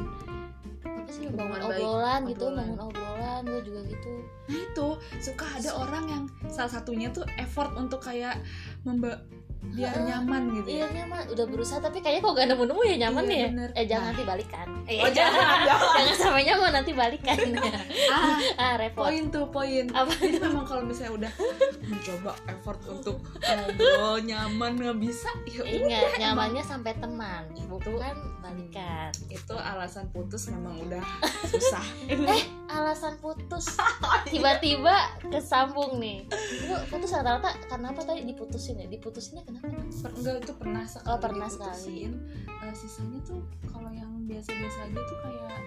apa 0.82 1.10
sih 1.10 1.24
membangun 1.26 1.58
baik, 1.58 1.68
obrolan 1.74 2.20
gitu 2.24 2.44
obrolan. 2.44 2.58
bangun 2.58 2.80
obrolan 2.82 3.42
gue 3.44 3.60
juga 3.62 3.80
gitu 3.86 4.12
Nah 4.42 4.58
itu 4.58 4.86
suka 5.18 5.46
ada 5.52 5.70
orang 5.78 6.04
yang 6.06 6.24
salah 6.46 6.72
satunya 6.72 7.08
tuh 7.08 7.24
effort 7.36 7.72
untuk 7.74 8.00
kayak 8.00 8.42
memba 8.82 9.22
biar 9.64 9.94
Heeh. 9.94 10.04
nyaman 10.04 10.42
gitu 10.52 10.68
iya 10.68 10.84
ya. 10.84 10.94
nyaman 11.00 11.22
udah 11.28 11.46
berusaha 11.46 11.78
tapi 11.78 11.98
kayaknya 11.98 12.20
kok 12.20 12.34
gak 12.34 12.48
nemu-nemu 12.48 12.82
ya 12.82 12.96
nyaman 13.00 13.22
Iya, 13.22 13.30
nih 13.30 13.38
ya 13.38 13.46
bener. 13.48 13.68
eh 13.72 13.84
jangan 13.84 14.02
Nah. 14.02 14.10
nanti 14.10 14.22
balikan 14.24 14.66
Oh 14.82 15.10
jangan, 15.16 15.46
jangan. 15.62 15.94
jangan 15.96 16.16
sampai 16.18 16.42
nyaman 16.42 16.70
nanti 16.74 16.92
balikan 16.92 17.38
Ah, 18.12 18.36
ah 18.58 18.72
repot 18.76 19.06
poin 19.06 19.24
tuh 19.28 19.46
poin. 19.48 19.84
apa 19.88 20.10
Jadi 20.12 20.36
memang 20.38 20.64
kalau 20.64 20.82
misalnya 20.82 21.12
udah 21.16 21.32
mencoba 21.80 22.32
effort 22.46 22.80
untuk 22.84 23.16
ngobrol 23.38 24.18
nyaman 24.20 24.72
nggak 24.74 24.98
bisa, 24.98 25.30
ya 25.46 25.62
udah. 25.62 25.70
Ingat, 25.72 26.02
emang. 26.02 26.20
nyamannya 26.20 26.62
sampai 26.62 26.92
teman, 26.94 27.42
bukan 27.64 28.14
balikan. 28.38 29.08
Itu 29.28 29.54
alasan 29.54 30.10
putus 30.10 30.48
memang 30.48 30.76
udah 30.80 31.00
susah. 31.46 31.84
Eh, 32.08 32.42
alasan 32.68 33.16
putus 33.16 33.78
tiba-tiba 34.26 34.94
kesambung 35.24 35.96
nih. 35.96 36.26
Lu 36.66 36.76
putus 36.88 37.12
rata-rata 37.12 37.54
karena 37.64 37.90
apa 37.90 38.02
tadi 38.02 38.24
diputusin 38.24 38.76
ya? 38.76 38.86
Diputusinnya 38.88 39.46
kenapa? 39.54 40.08
Enggak 40.08 40.36
itu 40.38 40.52
pernah 40.54 40.84
sekali 40.84 41.06
Oh, 41.06 41.18
pernah 41.18 41.46
diputusin. 41.46 42.12
Eh, 42.46 42.72
sisanya 42.72 43.18
tuh 43.22 43.40
kalau 43.64 43.90
yang 43.90 44.10
biasa-biasa 44.24 44.78
aja 44.84 45.00
tuh 45.02 45.18
kayak 45.20 45.60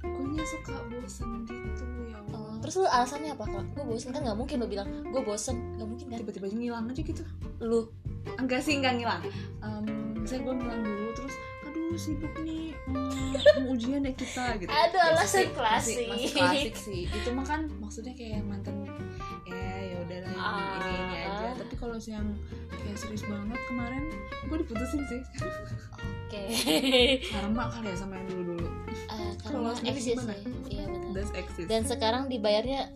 gue 0.00 0.44
suka 0.46 0.74
bosen 0.88 1.28
gitu 1.44 1.84
ya 2.06 2.16
Oh, 2.30 2.38
Allah. 2.38 2.56
terus 2.62 2.74
lu 2.76 2.86
alasannya 2.86 3.30
apa 3.30 3.44
kak? 3.44 3.64
Gue 3.74 3.84
bosen 3.86 4.10
kan 4.10 4.22
nggak 4.22 4.38
mungkin 4.38 4.56
lu 4.58 4.68
bilang 4.68 4.88
gue 5.04 5.20
bosen, 5.20 5.56
nggak 5.74 5.84
mungkin 5.86 6.06
kan? 6.08 6.16
tiba-tiba 6.18 6.46
ngilang 6.48 6.84
aja 6.86 7.02
gitu 7.02 7.22
Lu 7.58 7.90
enggak 8.36 8.60
sih 8.60 8.78
enggak 8.78 8.96
ngilang 8.96 9.20
um, 9.60 9.84
misalnya 10.16 10.42
gue 10.42 10.54
ngilang 10.56 10.80
dulu 10.80 11.06
terus 11.12 11.34
aduh 11.62 11.92
sibuk 11.94 12.32
nih 12.38 12.72
hmm, 12.86 13.34
mau 13.58 13.74
ujian 13.74 14.00
ya 14.00 14.12
kita 14.14 14.44
gitu 14.56 14.70
Ada 14.78 14.88
Biasa 14.94 15.10
alasan 15.10 15.26
sih, 15.36 15.46
klasik. 15.50 15.96
masih, 15.96 16.06
masih 16.06 16.30
klasik 16.32 16.74
sih 16.74 17.02
itu 17.04 17.28
mah 17.30 17.44
kan 17.44 17.60
maksudnya 17.76 18.12
kayak 18.14 18.40
mantan 18.40 18.86
ya 19.44 19.56
ya 19.82 19.96
udahlah 19.98 20.30
yang 20.30 20.40
Ah. 20.40 20.78
ini 20.78 20.94
ini 20.94 21.19
tapi 21.70 21.86
kalau 21.86 21.94
yang 22.02 22.26
kayak 22.66 22.98
serius 22.98 23.22
banget 23.30 23.54
kemarin 23.70 24.02
gue 24.50 24.58
diputusin 24.66 25.06
sih. 25.06 25.22
Oke. 26.26 26.42
karma 27.30 27.70
kali 27.70 27.94
ya 27.94 27.96
sama 28.02 28.18
yang 28.18 28.26
dulu 28.26 28.58
dulu 28.58 28.68
Ah, 29.06 29.30
Kalau 29.38 29.70
karena 29.70 29.94
eksis 29.94 30.18
sih, 30.18 30.42
iya 30.66 30.90
benar. 30.90 31.30
Dan 31.70 31.86
sekarang 31.86 32.26
dibayarnya 32.26 32.90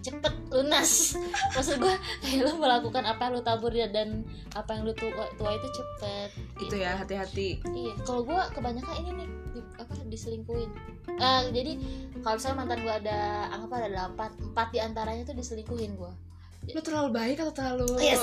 cepet 0.00 0.32
lunas. 0.48 1.20
Maksud 1.56 1.84
gue 1.84 1.94
kayak 2.24 2.48
lo 2.48 2.56
melakukan 2.56 3.04
apa 3.04 3.28
yang 3.28 3.32
lo 3.36 3.42
tabur 3.44 3.76
ya 3.76 3.92
dan 3.92 4.24
apa 4.56 4.72
yang 4.72 4.88
lo 4.88 4.96
tua, 4.96 5.28
tua 5.36 5.60
itu 5.60 5.68
cepet 5.68 6.28
itu 6.64 6.80
ya 6.80 6.96
hati-hati. 6.96 7.60
Iya 7.60 7.92
kalau 8.08 8.24
gue 8.24 8.40
kebanyakan 8.56 9.04
ini 9.04 9.10
nih 9.20 9.28
di, 9.52 9.60
apa 9.76 9.92
diselingkuhin. 10.08 10.72
Eh 11.12 11.42
jadi 11.52 11.72
kalau 12.24 12.40
misalnya 12.40 12.56
mantan 12.56 12.80
gue 12.88 12.94
ada 13.04 13.18
anggap 13.52 13.84
ada 13.84 13.88
delapan 13.92 14.30
empat 14.32 14.68
di 14.72 14.78
antaranya 14.80 15.22
tuh 15.28 15.36
diselingkuhin 15.36 15.92
gue 16.00 16.12
lu 16.66 16.80
terlalu 16.80 17.10
baik 17.10 17.36
atau 17.38 17.52
terlalu 17.52 17.86
yes. 18.00 18.22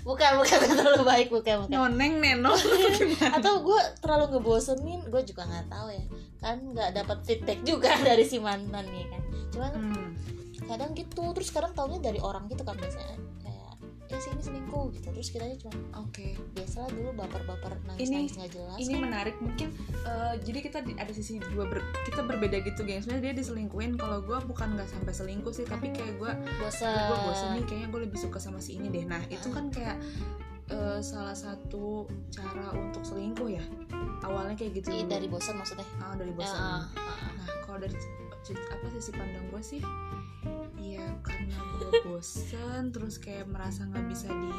Bukan 0.00 0.38
bukan 0.38 0.58
terlalu 0.70 1.02
baik 1.02 1.28
bukan 1.28 1.66
bukan. 1.66 1.72
noneng 1.72 2.22
neno 2.22 2.54
atau 3.18 3.52
gue 3.66 3.80
terlalu 3.98 4.38
ngebosenin 4.38 5.02
gue 5.02 5.22
juga 5.26 5.42
nggak 5.44 5.66
tahu 5.66 5.88
ya. 5.90 6.04
Kan 6.38 6.56
nggak 6.70 6.90
dapat 6.94 7.18
feedback 7.26 7.58
juga 7.62 7.90
dari 8.06 8.22
si 8.22 8.38
mantan 8.38 8.86
nih 8.86 9.06
kan. 9.10 9.22
Cuman 9.50 9.70
Hmm. 9.74 10.14
kadang 10.66 10.94
gitu 10.94 11.22
terus 11.30 11.50
kadang 11.50 11.70
taunya 11.72 11.98
dari 12.00 12.18
orang 12.18 12.46
gitu 12.46 12.62
kan 12.62 12.74
biasanya 12.74 13.18
kayak 14.06 14.16
ya 14.16 14.18
sih 14.20 14.30
ini 14.30 14.42
selingkuh 14.42 14.84
gitu. 14.92 15.06
Terus 15.10 15.28
kitanya 15.28 15.56
cuma 15.58 15.74
oke. 15.98 16.26
Biasalah 16.52 16.88
dulu 16.88 17.08
baper-baper 17.12 17.72
nangis 17.84 18.06
Ini- 18.06 18.14
nangis 18.16 18.32
nggak 18.34 18.50
jelas. 18.52 18.76
ini 18.78 18.94
menarik. 18.96 19.36
Mungkin 19.38 19.68
eh, 20.02 20.34
jadi 20.40 20.58
kita 20.60 20.78
di- 20.80 20.94
ada 20.94 21.10
sisi 21.10 21.36
dua 21.40 21.66
ber- 21.66 21.84
kita 22.02 22.20
berbeda 22.20 22.62
gitu 22.62 22.82
geng. 22.82 23.00
Sebenarnya 23.00 23.24
dia 23.26 23.34
diselingkuhin. 23.36 23.94
Kalau 23.94 24.18
gue 24.20 24.38
bukan 24.44 24.68
nggak 24.74 24.88
sampai 24.88 25.12
selingkuh 25.12 25.50
sih 25.50 25.64
tapi 25.64 25.90
kayak 25.90 26.16
gue 26.16 26.30
bosan 26.56 26.90
gue 26.90 27.18
bosen. 27.20 27.48
nih 27.52 27.64
kayaknya 27.64 27.88
gue 27.88 28.00
lebih 28.04 28.18
suka 28.18 28.38
sama 28.38 28.58
si 28.58 28.76
ini 28.76 28.88
deh. 28.88 29.02
Nah 29.02 29.22
itu 29.26 29.48
kan 29.48 29.68
kayak 29.68 29.98
eh, 30.66 30.98
salah 30.98 31.34
satu 31.34 32.06
cara 32.28 32.70
untuk 32.72 33.02
selingkuh 33.02 33.46
ya. 33.48 33.62
Awalnya 34.18 34.54
kayak 34.54 34.72
gitu 34.76 34.90
Iya, 34.90 35.02
dulu. 35.02 35.12
dari 35.12 35.26
bosan 35.28 35.54
maksudnya? 35.54 35.86
Ah 35.96 36.14
dari 36.14 36.32
bosan 36.32 36.58
Ah, 36.58 36.82
ah, 36.90 37.06
ah. 37.06 37.30
nah 37.36 37.46
kalau 37.62 37.78
dari 37.78 37.94
apa 38.46 38.86
sisi 38.92 39.10
pandang 39.10 39.46
gue 39.46 39.58
sih 39.60 39.82
Iya 40.86 41.06
karena 41.20 41.56
gue 41.74 41.90
bosen 42.06 42.82
terus 42.90 43.18
kayak 43.18 43.46
merasa 43.46 43.82
nggak 43.84 44.06
bisa 44.06 44.30
di 44.30 44.54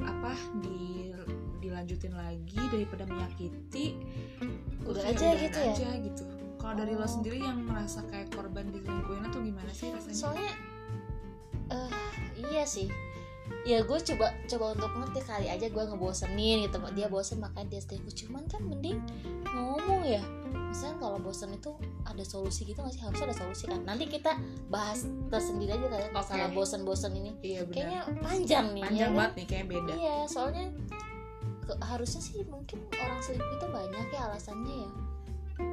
apa 0.00 0.32
di 0.58 1.12
dilanjutin 1.58 2.14
lagi 2.14 2.56
daripada 2.68 3.04
menyakiti 3.04 3.98
Udah 4.82 5.04
aja 5.04 5.20
udahan 5.28 5.42
gitu 5.42 5.58
ya? 5.58 5.72
aja 5.74 5.88
gitu 6.00 6.22
kalau 6.56 6.74
dari 6.74 6.92
lo 6.92 7.04
Oh. 7.04 7.10
sendiri 7.10 7.38
yang 7.38 7.60
merasa 7.62 8.00
kayak 8.06 8.32
korban 8.32 8.70
diselingkuhin 8.70 9.22
atau 9.22 9.40
gimana 9.40 9.68
sih 9.68 9.90
rasanya 9.90 10.16
soalnya 10.16 10.52
eh 11.68 11.92
iya 12.48 12.64
sih 12.64 12.88
ya 13.68 13.84
gue 13.84 13.98
coba 14.00 14.32
coba 14.48 14.64
untuk 14.72 14.90
ngerti 14.96 15.20
kali 15.28 15.46
aja 15.52 15.68
gue 15.68 15.84
ngebosenin 15.84 16.64
gitu. 16.64 16.80
Dia 16.96 17.12
bosen 17.12 17.36
makanya 17.36 17.76
dia 17.76 17.80
selingkuh 17.84 18.14
cuman 18.24 18.48
kan 18.48 18.64
mending 18.64 18.96
ngomong 19.44 20.08
ya. 20.08 20.24
Misalnya 20.72 20.96
kalau 20.96 21.18
bosen 21.20 21.52
itu 21.52 21.76
ada 22.08 22.24
solusi 22.24 22.64
gitu 22.64 22.80
nggak 22.80 22.96
sih? 22.96 23.02
Harusnya 23.04 23.28
ada 23.28 23.36
solusi 23.36 23.64
kan? 23.68 23.84
Nanti 23.84 24.08
kita 24.08 24.40
bahas 24.72 25.04
tersendiri 25.28 25.76
aja 25.76 25.84
kayak 25.84 26.10
masalah 26.16 26.48
Oke. 26.48 26.56
bosen-bosen 26.56 27.12
ini. 27.12 27.36
Iya 27.44 27.68
kayaknya 27.68 28.00
panjang 28.24 28.66
nih 28.72 28.82
panjang 28.88 28.96
ya 28.96 29.06
kan? 29.12 29.16
banget 29.20 29.32
nih 29.36 29.46
kayak 29.52 29.66
beda. 29.68 29.92
Iya 29.92 30.16
soalnya 30.24 30.64
ke- 31.68 31.80
harusnya 31.84 32.20
sih 32.24 32.40
mungkin 32.48 32.78
orang 32.96 33.20
selingkuh 33.20 33.52
itu 33.52 33.66
banyak 33.68 34.06
ya 34.08 34.20
alasannya 34.32 34.74
ya. 34.80 34.90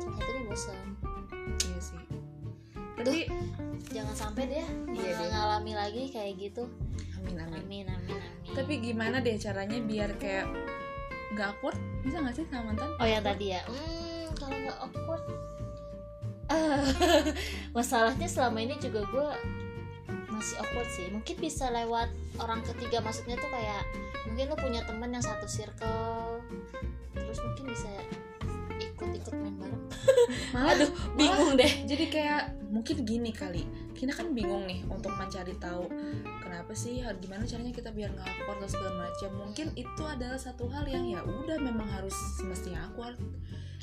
Salah 0.03 0.15
satunya 0.19 0.41
bosan 0.43 0.85
iya 1.63 1.79
sih. 1.79 1.99
Tapi 2.95 3.19
jangan 3.91 4.15
sampai 4.15 4.43
deh 4.49 4.67
Iya 4.91 5.11
deh. 5.11 5.15
mengalami 5.27 5.71
lagi 5.75 6.03
kayak 6.09 6.33
gitu 6.39 6.67
amin 7.25 7.37
amin. 7.41 7.61
Amin 7.65 7.85
amin 7.89 8.17
amin. 8.21 8.53
Tapi 8.53 8.73
gimana 8.79 9.19
deh 9.19 9.35
caranya 9.41 9.77
biar 9.81 10.15
kayak 10.21 10.45
nggak 11.33 11.57
awkward? 11.57 11.77
Bisa 12.05 12.21
nggak 12.21 12.35
sih 12.37 12.45
sama 12.47 12.71
mantan? 12.71 12.89
Oh 13.01 13.07
yang 13.07 13.25
tadi 13.25 13.45
ya? 13.51 13.61
Hmm, 13.65 14.29
kalau 14.37 14.55
nggak 14.55 14.77
awkward. 14.79 15.23
Ah, 16.45 16.85
masalahnya 17.77 18.29
selama 18.29 18.61
ini 18.61 18.77
juga 18.77 19.01
gue 19.09 19.27
masih 20.29 20.55
awkward 20.61 20.89
sih. 20.93 21.09
Mungkin 21.09 21.35
bisa 21.41 21.73
lewat 21.73 22.13
orang 22.37 22.61
ketiga 22.61 23.01
maksudnya 23.01 23.35
tuh 23.41 23.49
kayak 23.49 23.83
mungkin 24.29 24.45
lo 24.53 24.55
punya 24.55 24.81
teman 24.85 25.09
yang 25.11 25.25
satu 25.25 25.49
circle. 25.49 26.39
Terus 27.17 27.39
mungkin 27.41 27.73
bisa 27.73 27.89
ikut-ikut 29.15 29.39
main 29.39 29.55
bareng 29.57 29.83
malah 30.53 30.71
aduh 30.75 30.91
bingung 31.15 31.51
deh 31.55 31.73
jadi 31.87 32.05
kayak 32.11 32.43
mungkin 32.69 33.07
gini 33.07 33.31
kali 33.31 33.63
kita 33.95 34.11
kan 34.11 34.35
bingung 34.35 34.67
nih 34.67 34.83
untuk 34.91 35.15
mencari 35.15 35.55
tahu 35.55 35.87
kenapa 36.43 36.71
sih 36.75 36.99
gimana 37.23 37.47
caranya 37.47 37.71
kita 37.71 37.89
biar 37.95 38.11
nggak 38.11 38.27
awkward 38.27 38.59
dan 38.59 38.69
segala 38.69 38.91
macam 39.07 39.29
mungkin 39.39 39.67
itu 39.79 40.03
adalah 40.03 40.39
satu 40.39 40.67
hal 40.67 40.83
yang 40.85 41.07
ya 41.07 41.21
udah 41.23 41.57
memang 41.59 41.87
harus 41.87 42.13
semestinya 42.35 42.91
awkward 42.91 43.15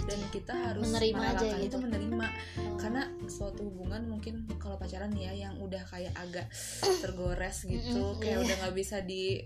dan 0.03 0.19
kita 0.35 0.53
harus 0.53 0.89
Menerima 0.89 1.23
aja 1.37 1.47
gitu. 1.61 1.67
itu 1.69 1.77
menerima 1.79 2.27
Oh. 2.59 2.77
karena 2.81 3.03
suatu 3.29 3.67
hubungan 3.67 4.03
mungkin 4.09 4.49
kalau 4.59 4.75
pacaran 4.81 5.13
ya 5.15 5.31
yang 5.31 5.55
udah 5.61 5.83
kayak 5.87 6.13
agak 6.17 6.47
tergores 7.01 7.65
gitu 7.67 8.17
kayak 8.19 8.41
iya. 8.41 8.45
udah 8.45 8.57
nggak 8.67 8.77
bisa 8.77 9.05
di 9.05 9.43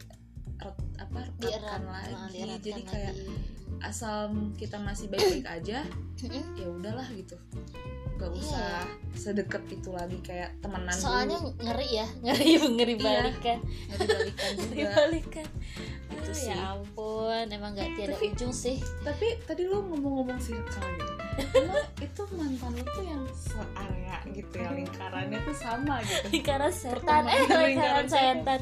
apa 0.98 1.18
rekatkan 1.40 1.82
lagi. 1.88 2.44
Jadi 2.60 2.82
kayak 2.84 3.14
lagi. 3.14 3.82
asal 3.84 4.32
kita 4.56 4.80
masih 4.80 5.12
baik-baik 5.12 5.46
aja 5.46 5.84
ya 6.56 6.66
udahlah 6.72 7.06
gitu 7.12 7.36
nggak 8.16 8.30
Iya. 8.30 8.40
usah 8.42 8.68
sedekat 9.12 9.62
itu 9.68 9.88
lagi 9.90 10.18
kayak 10.20 10.50
temenan 10.58 10.92
soalnya 10.92 11.37
dulu. 11.37 11.52
ngeri 11.58 11.88
ya 11.90 12.06
ngeri 12.25 12.49
ngeri 12.58 12.94
Iya. 12.94 13.02
balikan. 13.02 13.58
Dibalikan 13.61 14.50
ngeri 14.58 14.73
juga. 14.75 14.90
balikan. 14.94 15.46
Itu 16.06 16.20
Aduh, 16.23 16.35
sih. 16.35 16.49
ya 16.49 16.56
ampun 16.70 17.44
emang 17.46 17.70
nggak 17.73 17.88
tiada 17.94 18.14
Tapi- 18.14 18.28
ujung 18.30 18.52
sih. 18.52 18.76
tapi 19.02 19.26
tadi 19.42 19.62
lu 19.64 19.78
ngomong-ngomong 19.82 20.38
circle 20.38 20.88
gitu. 20.92 21.12
Emang 21.37 21.85
itu 22.06 22.23
mantan 22.32 22.73
lu 22.73 22.85
tuh 22.87 23.04
yang 23.04 23.23
searea 23.30 24.16
gitu 24.26 24.54
ya 24.54 24.70
lingkarannya 24.70 25.38
tuh 25.38 25.52
sama 25.54 26.00
gitu. 26.02 26.26
Lingkaran 26.30 26.73
setan. 26.73 27.23
Eh 27.26 27.37
lingkaran 27.37 27.64
lingkaran 27.68 28.06
setan. 28.06 28.61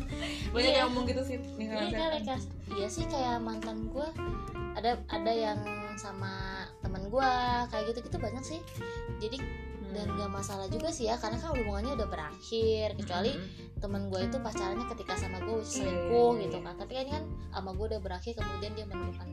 banyak 0.51 0.63
Iya. 0.65 0.75
yang 0.77 0.87
ngomong 0.89 1.05
gitu 1.07 1.23
sih 1.25 1.37
lingkaran 1.53 1.87
iya 1.87 2.07
setan. 2.13 2.41
iya 2.73 2.87
sih 2.89 3.05
kayak 3.05 3.39
mantan 3.39 3.87
gue 3.87 4.09
ada 4.75 4.99
ada 5.07 5.31
yang 5.33 5.59
sama 5.95 6.64
temen 6.85 7.09
gue 7.09 7.31
kayak 7.73 7.85
gitu 7.89 7.99
gitu 8.05 8.17
banyak 8.21 8.45
sih. 8.45 8.61
Jadi 9.19 9.41
dan 9.95 10.11
Hmm. 10.11 10.19
gak 10.19 10.31
masalah 10.33 10.67
juga 10.67 10.91
sih 10.91 11.07
ya 11.07 11.15
karena 11.17 11.39
kan 11.39 11.55
hubungannya 11.55 11.95
udah 11.95 12.09
berakhir. 12.11 12.93
Kecuali 12.95 13.33
Mm-mm. 13.33 13.79
temen 13.79 14.07
gue 14.07 14.21
itu 14.23 14.37
pacarannya 14.37 14.87
ketika 14.91 15.15
sama 15.17 15.39
gue 15.41 15.63
selingkuh 15.63 16.33
gitu 16.41 16.59
kan. 16.61 16.75
Tapi 16.77 16.93
kan 16.93 17.07
kan 17.11 17.25
sama 17.51 17.71
gue 17.73 17.87
udah 17.89 18.01
berakhir 18.01 18.35
kemudian 18.35 18.75
dia 18.75 18.85
menemukan 18.85 19.29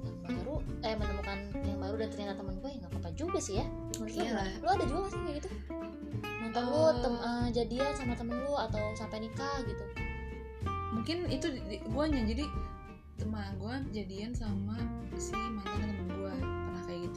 yang 0.00 0.16
baru 0.22 0.54
eh 0.80 0.94
menemukan 0.94 1.38
yang 1.60 1.78
baru 1.78 1.94
dan 1.98 2.08
ternyata 2.08 2.34
temen 2.36 2.54
gue 2.56 2.70
ya 2.70 2.76
nggak 2.78 2.92
apa-apa 2.94 3.10
juga 3.12 3.38
sih 3.38 3.54
ya. 3.58 3.66
Lo 3.98 4.06
Iya. 4.06 4.42
lo 4.62 4.68
ada 4.70 4.84
juga 4.86 4.98
gak 5.02 5.10
sih 5.10 5.20
kayak 5.20 5.36
gitu? 5.42 5.48
Mantan 6.38 6.64
lo 6.64 6.78
Eh. 6.78 6.92
tem 7.02 7.14
eh, 7.18 7.46
jadian 7.52 7.92
sama 7.92 8.14
temen 8.14 8.38
lo 8.38 8.54
atau 8.56 8.82
sampai 8.94 9.18
nikah 9.20 9.58
gitu? 9.66 9.84
Mungkin 10.88 11.26
itu 11.26 11.46
gue 11.82 12.04
nya 12.06 12.22
jadi 12.22 12.44
teman 13.18 13.50
gue 13.58 13.74
jadian 13.92 14.30
sama 14.30 14.78
si 15.18 15.34
mantan 15.34 15.90
temen 15.90 16.07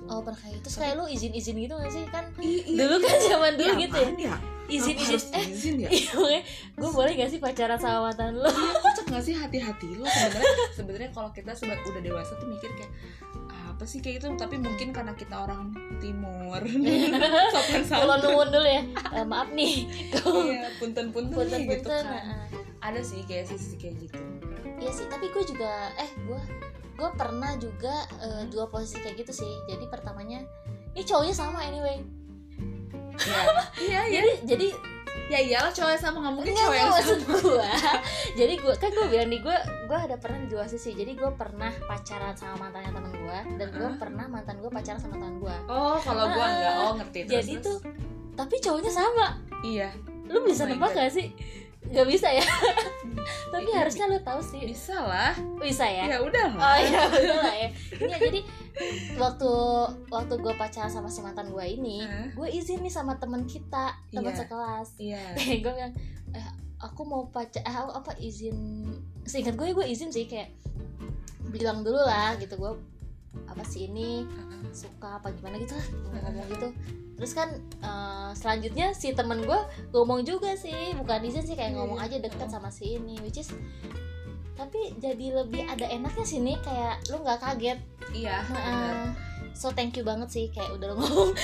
gitu. 0.01 0.09
Oh 0.09 0.19
gitu 0.21 0.59
terus 0.59 0.75
kayak 0.75 0.95
lo 0.95 1.05
izin 1.05 1.31
izin 1.31 1.55
gitu 1.55 1.73
gak 1.73 1.89
sih? 1.89 2.03
Kan 2.07 2.25
I- 2.37 2.65
i- 2.65 2.75
dulu 2.75 2.95
kan 2.97 3.15
zaman 3.21 3.53
dulu 3.55 3.71
Iya, 3.71 3.81
gitu 3.81 3.97
ya. 3.97 4.09
ya? 4.17 4.35
Izin 4.67 4.95
izin. 4.95 5.19
eh 5.31 5.45
izin 5.47 5.75
ya? 5.77 5.89
iya 6.17 6.39
gue 6.71 6.89
boleh 6.89 7.11
gak 7.13 7.29
sih 7.29 7.37
pacaran 7.37 7.75
sama 7.75 8.07
mantan 8.07 8.35
lo 8.35 8.47
Iya, 8.47 8.71
kocak 8.77 9.05
gak 9.09 9.23
sih 9.23 9.33
hati-hati 9.33 9.87
lo 9.93 10.05
sebenarnya 10.05 10.53
sebenarnya 10.73 11.09
kalau 11.11 11.29
kita 11.29 11.51
sudah 11.51 11.75
udah 11.77 12.01
dewasa 12.01 12.33
tuh 12.35 12.47
mikir 12.47 12.71
kayak 12.73 12.91
apa 13.51 13.83
sih 13.83 13.97
kayak 13.97 14.21
gitu? 14.21 14.27
Tapi 14.35 14.55
mungkin 14.57 14.91
karena 14.91 15.11
kita 15.11 15.35
orang 15.39 15.73
timur. 15.97 16.61
Sopan 17.53 17.81
kalau 17.83 18.15
nuwun 18.19 18.49
dulu 18.49 18.63
ya. 18.63 18.83
Eh, 19.11 19.25
maaf 19.25 19.49
nih. 19.49 19.89
Iya 20.13 20.69
punten 20.77 21.09
punten 21.09 21.33
punten 21.33 21.59
gitu 21.61 21.81
punten 21.81 22.05
kan. 22.05 22.45
ada 22.77 23.01
sih 23.01 23.21
kayak 23.23 23.49
sisi 23.49 23.75
kayak 23.75 23.97
gitu. 23.99 24.21
Iya 24.77 24.91
sih, 24.91 25.05
tapi 25.07 25.29
gue 25.29 25.43
juga 25.47 25.89
eh 25.95 26.09
gue 26.15 26.41
gue 27.01 27.09
pernah 27.17 27.57
juga 27.57 28.05
eh, 28.21 28.43
dua 28.53 28.69
posisi 28.69 29.01
kayak 29.01 29.25
gitu 29.25 29.33
sih. 29.33 29.53
Jadi 29.65 29.89
pertamanya 29.89 30.45
ini 30.93 31.01
cowoknya 31.01 31.33
sama 31.33 31.65
anyway. 31.65 31.97
iya 33.17 33.41
iya 33.81 34.01
iya 34.05 34.21
Jadi 34.21 34.31
jadi 34.45 34.67
ya 35.27 35.39
iyalah 35.43 35.71
cowok 35.71 35.99
sama 35.99 36.17
nggak 36.23 36.35
mungkin 36.37 36.53
cowok 36.55 36.75
yang 36.77 36.91
sama 36.93 37.35
gue. 37.41 37.67
jadi 38.39 38.53
gue 38.61 38.73
kan 38.77 38.89
gue 38.93 39.07
bilang 39.09 39.29
nih 39.33 39.41
gue 39.41 39.57
gue 39.89 39.97
ada 39.97 40.15
pernah 40.21 40.37
di 40.45 40.47
dua 40.53 40.65
sisi. 40.69 40.93
Jadi 40.93 41.17
gue 41.17 41.31
pernah 41.33 41.73
pacaran 41.89 42.37
sama 42.37 42.69
mantannya 42.69 42.93
teman 42.93 43.13
gue 43.17 43.37
dan 43.57 43.67
gue 43.73 43.89
Heeh. 43.89 43.97
pernah 43.97 44.25
mantan 44.29 44.61
gue 44.61 44.69
pacaran 44.71 44.99
sama 45.01 45.15
teman 45.17 45.35
gue. 45.41 45.55
oh 45.67 45.97
kalau 46.05 46.25
gua 46.31 46.45
enggak 46.47 46.73
oh 46.77 46.93
ngerti 47.01 47.19
terus, 47.25 47.33
Jadi 47.33 47.53
terus. 47.57 47.65
tuh 47.65 47.77
tapi 48.31 48.55
cowoknya 48.63 48.91
sama. 48.93 49.27
iya 49.65 49.89
Lu 50.31 50.39
bisa 50.47 50.63
my 50.63 50.79
nebak 50.79 50.95
gak 50.95 51.11
sih? 51.11 51.27
Gak 51.91 52.07
bisa 52.07 52.27
ya. 52.27 52.45
tapi 53.53 53.67
harusnya 53.69 54.07
lu 54.07 54.17
tahu 54.21 54.39
sih. 54.39 54.63
bisa 54.63 54.95
lah 54.97 55.35
Bisa 55.59 55.83
ya. 55.83 56.07
ya 56.07 56.17
udah 56.19 56.47
Oh 56.49 56.57
lah 56.57 56.79
iya 56.79 57.01
betul 57.05 57.37
lah 57.37 57.53
ya. 57.53 57.69
Iya 57.99 58.17
jadi 58.17 58.39
waktu 59.15 59.51
waktu 60.07 60.33
gue 60.35 60.53
pacaran 60.55 60.87
sama 60.87 61.07
si 61.07 61.19
mantan 61.19 61.51
gue 61.51 61.61
ini, 61.61 61.99
Hah? 61.99 62.31
gue 62.31 62.47
izin 62.49 62.79
nih 62.79 62.89
sama 62.89 63.19
teman 63.19 63.43
kita, 63.43 63.91
teman 64.09 64.31
Iya. 64.31 64.39
sekelas. 64.39 64.89
iya 64.97 65.23
gue 65.63 65.71
bilang, 65.71 65.93
eh 66.31 66.49
aku 66.79 67.01
mau 67.03 67.27
pacar, 67.27 67.61
eh, 67.61 67.75
aku 67.75 67.91
apa 67.93 68.11
izin? 68.17 68.87
Seingat 69.21 69.53
gue 69.53 69.69
gue 69.69 69.85
izin 69.85 70.09
sih 70.09 70.25
kayak 70.25 70.55
bilang 71.51 71.83
dulu 71.83 71.99
lah 71.99 72.39
gitu 72.39 72.55
gue 72.55 72.73
apa 73.45 73.61
sih 73.61 73.85
ini. 73.85 74.23
Suka 74.69 75.17
apa 75.17 75.33
gimana 75.33 75.57
gitu 75.57 75.73
lah 75.73 75.87
ngomong 76.21 76.47
gitu. 76.47 76.67
Terus 77.17 77.31
kan 77.33 77.49
eh, 77.81 78.31
selanjutnya 78.33 78.93
si 78.93 79.13
temen 79.13 79.41
gue 79.41 79.59
ngomong 79.91 80.21
juga 80.21 80.53
sih 80.53 80.93
bukan 80.95 81.21
izin 81.21 81.43
sih 81.43 81.53
kayak 81.53 81.73
Iya, 81.73 81.77
ngomong 81.81 81.99
iya. 82.01 82.07
aja 82.09 82.17
deket 82.21 82.39
Heeh. 82.45 82.53
sama 82.53 82.69
si 82.69 82.97
ini 82.97 83.17
which 83.21 83.41
is 83.41 83.49
tapi 84.51 84.93
jadi 85.01 85.41
lebih 85.41 85.65
ada 85.65 85.89
enaknya 85.89 86.21
sih 86.21 86.37
nih 86.37 86.53
kayak 86.61 87.01
lu 87.09 87.17
nggak 87.21 87.41
kaget. 87.41 87.79
Iya. 88.13 88.45
Heeh. 88.45 89.09
so 89.51 89.67
thank 89.67 89.91
you 89.93 90.05
banget 90.05 90.29
sih 90.31 90.45
kayak 90.49 90.69
udah 90.71 90.93
lu 90.93 90.95
ngomong. 90.97 91.33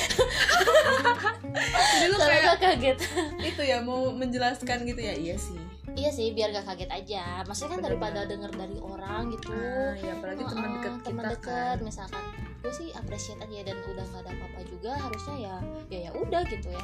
Jadi 1.97 2.05
lu 2.07 2.17
kayak 2.17 2.41
gue 2.41 2.57
kaget. 2.61 2.97
itu 3.41 3.61
ya 3.65 3.77
mau 3.83 4.13
menjelaskan 4.13 4.85
gitu 4.85 5.01
ya? 5.01 5.13
Iya 5.13 5.35
sih. 5.35 5.59
Iya 5.97 6.09
sih 6.13 6.29
biar 6.31 6.53
gak 6.53 6.65
kaget 6.69 6.89
aja. 6.93 7.41
Maksudnya 7.43 7.73
kan 7.73 7.79
Bener 7.81 7.87
daripada 7.97 8.19
denger 8.29 8.51
dari 8.53 8.77
orang 8.79 9.33
gitu. 9.33 9.49
Ah 9.49 9.93
ya 9.97 10.13
apalagi 10.13 10.43
teman 10.45 10.69
dekat 10.77 10.93
teman 11.03 11.23
kita 11.25 11.33
dekat 11.35 11.75
kan. 11.75 11.77
misalkan 11.83 12.23
gue 12.59 12.73
sih 12.73 12.89
appreciate 12.93 13.39
aja 13.39 13.71
dan 13.71 13.77
udah 13.85 14.05
gak 14.11 14.21
ada 14.25 14.31
apa-apa 14.33 14.61
juga 14.67 14.91
harusnya 14.97 15.35
ya 15.37 15.55
ya 15.87 15.99
ya 16.09 16.11
udah 16.13 16.41
gitu 16.49 16.67
ya. 16.69 16.83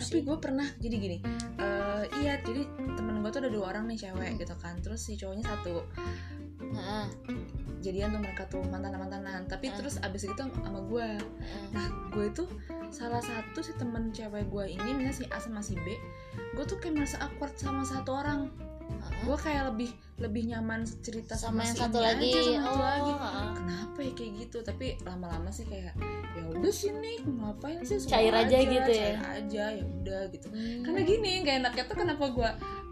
Tapi 0.00 0.24
gue 0.24 0.36
pernah 0.40 0.64
jadi 0.80 0.96
gini 0.96 1.18
eh 1.60 2.04
iya 2.24 2.40
jadi 2.40 2.64
temen 2.96 3.20
gue 3.20 3.30
tuh 3.30 3.40
ada 3.44 3.50
dua 3.52 3.76
orang 3.76 3.84
nih 3.92 4.08
cewek 4.08 4.40
gitu 4.40 4.54
kan 4.56 4.80
terus 4.80 5.04
si 5.04 5.20
cowoknya 5.20 5.44
satu. 5.44 5.84
Heeh, 6.70 7.06
jadian 7.82 8.14
tuh 8.14 8.20
mereka 8.22 8.46
tuh 8.46 8.62
mantan 8.68 8.94
mantanan 8.94 9.42
tapi 9.48 9.72
Ah. 9.72 9.76
terus 9.80 9.98
abis 10.00 10.28
itu 10.28 10.38
sama 10.38 10.80
gue 10.86 11.08
heeh. 11.18 11.66
nah 11.74 11.88
gue 12.14 12.30
itu 12.30 12.44
salah 12.92 13.18
satu 13.18 13.58
si 13.64 13.72
temen 13.74 14.12
cewek 14.14 14.46
gue 14.48 14.64
ini 14.78 14.90
misalnya 14.94 15.16
si 15.16 15.24
A 15.34 15.38
sama 15.42 15.64
si 15.64 15.74
B 15.80 15.98
gue 16.54 16.64
tuh 16.64 16.78
kayak 16.78 17.00
merasa 17.00 17.16
awkward 17.24 17.56
sama 17.58 17.82
satu 17.82 18.12
orang 18.14 18.52
Heeh. 18.90 19.22
gue 19.22 19.36
kayak 19.38 19.62
lebih 19.70 19.90
lebih 20.18 20.42
nyaman 20.48 20.80
cerita 21.00 21.32
sama 21.32 21.60
sama, 21.60 21.60
yang 21.64 21.74
si 21.74 21.80
satu 21.80 21.98
lagi 21.98 22.28
aja 22.28 22.40
sama 22.40 22.60
satu 22.60 22.70
oh 22.70 22.82
lagi 22.82 23.12
heeh. 23.14 23.48
kenapa 23.54 23.98
ya 24.00 24.12
kayak 24.12 24.32
gitu 24.38 24.58
tapi 24.60 24.86
lama-lama 25.00 25.48
sih 25.48 25.64
kayak 25.64 25.92
ya 26.30 26.42
udah 26.46 26.72
sini 26.72 27.12
ngapain 27.22 27.80
sih 27.82 27.96
semua 27.98 28.12
Cair 28.12 28.34
aja 28.34 28.56
gitu 28.58 28.90
ya? 28.90 29.06
cair 29.06 29.20
aja 29.38 29.64
ya 29.72 29.84
udah 29.84 30.20
gitu 30.28 30.46
Hmm. 30.50 30.82
karena 30.82 31.00
gini 31.02 31.30
nggak 31.40 31.56
enaknya 31.62 31.84
tuh 31.86 31.96
kenapa 31.96 32.24
gue 32.28 32.50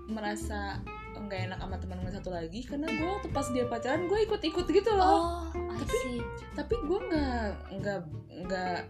merasa 0.08 0.80
nggak 1.28 1.40
enak 1.47 1.58
sama 1.58 1.76
teman 1.76 1.99
gue 2.00 2.11
satu 2.11 2.30
lagi 2.30 2.61
karena 2.62 2.87
gue 2.88 3.04
waktu 3.06 3.28
pas 3.28 3.47
dia 3.47 3.64
pacaran 3.64 4.02
gue 4.04 4.18
ikut-ikut 4.25 4.66
gitu 4.66 4.90
loh 4.90 5.52
oh 5.52 5.76
Tapi- 5.78 6.00
see. 6.02 6.20
tapi 6.56 6.75
gue 6.75 6.99
nggak 7.04 7.47
nggak 7.78 8.00
nggak 8.40 8.80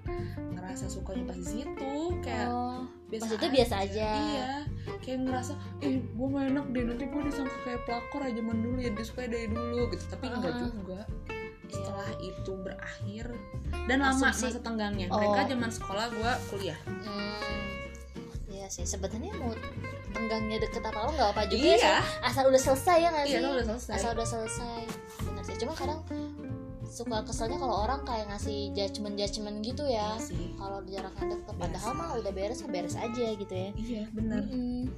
ngerasa 0.54 0.86
sukanya 0.86 1.24
pas 1.26 1.36
di 1.36 1.44
situ 1.44 1.92
kayak 2.20 2.46
oh 2.46 2.86
biasa 3.08 3.22
maksudnya 3.24 3.50
biasa 3.50 3.74
aja. 3.82 4.08
iya 4.22 4.50
kayak 5.00 5.18
ngerasa 5.24 5.52
eh 5.80 5.96
gue 5.98 6.26
gak 6.28 6.46
enak 6.46 6.66
deh 6.70 6.82
nanti 6.84 7.04
gue 7.04 7.22
disangka 7.24 7.56
kayak 7.62 7.80
pelakor 7.82 8.20
aja 8.22 8.36
zaman 8.36 8.58
dulu 8.60 8.78
ya 8.78 8.90
disukai 8.92 9.26
dari 9.26 9.48
dulu 9.48 9.88
gitu 9.90 10.04
tapi 10.06 10.24
enggak 10.28 10.52
Ah. 10.54 10.60
juga 10.62 11.00
setelah 11.68 12.08
itu 12.18 12.52
berakhir 12.58 13.24
dan 13.84 13.98
lama 13.98 14.28
Asumsi. 14.28 14.48
masa 14.48 14.60
tenggangnya 14.62 15.06
Oh. 15.08 15.16
mereka 15.18 15.40
zaman 15.50 15.70
sekolah 15.70 16.06
gue 16.08 16.32
kuliah 16.48 16.78
hmm. 16.84 17.87
Iya 18.58 18.66
sih 18.74 18.82
sebenarnya 18.82 19.30
mau 19.38 19.54
tenggangnya 20.10 20.58
deket 20.58 20.82
apa 20.82 20.98
lo 21.06 21.10
nggak 21.14 21.30
apa 21.30 21.42
juga 21.46 21.78
iya. 21.78 21.78
sih. 21.78 22.26
Asal 22.26 22.50
udah 22.50 22.58
selesai 22.58 22.96
ya 22.98 23.08
nggak 23.14 23.26
iya 23.30 23.38
sih? 23.38 23.44
lo 23.46 23.48
udah 23.54 23.66
selesai. 23.70 23.94
Asal 23.94 24.10
udah 24.18 24.26
selesai. 24.26 24.80
Benar 25.22 25.42
sih 25.46 25.56
cuma 25.62 25.72
kadang 25.78 26.00
suka 26.88 27.22
keselnya 27.22 27.60
kalau 27.62 27.76
orang 27.86 28.00
kayak 28.02 28.26
ngasih 28.32 28.74
judgement 28.74 29.14
judgement 29.14 29.56
gitu 29.62 29.86
ya. 29.86 30.18
Iya 30.18 30.48
kalau 30.58 30.78
jaraknya 30.90 31.24
deket 31.38 31.54
padahal 31.54 31.92
Biasa. 31.94 32.00
mah 32.02 32.08
udah 32.18 32.32
beres 32.34 32.60
beres 32.66 32.96
aja 32.98 33.26
gitu 33.38 33.54
ya. 33.54 33.70
Iya 33.78 34.02
bener. 34.10 34.42
Mm-mm. 34.42 34.90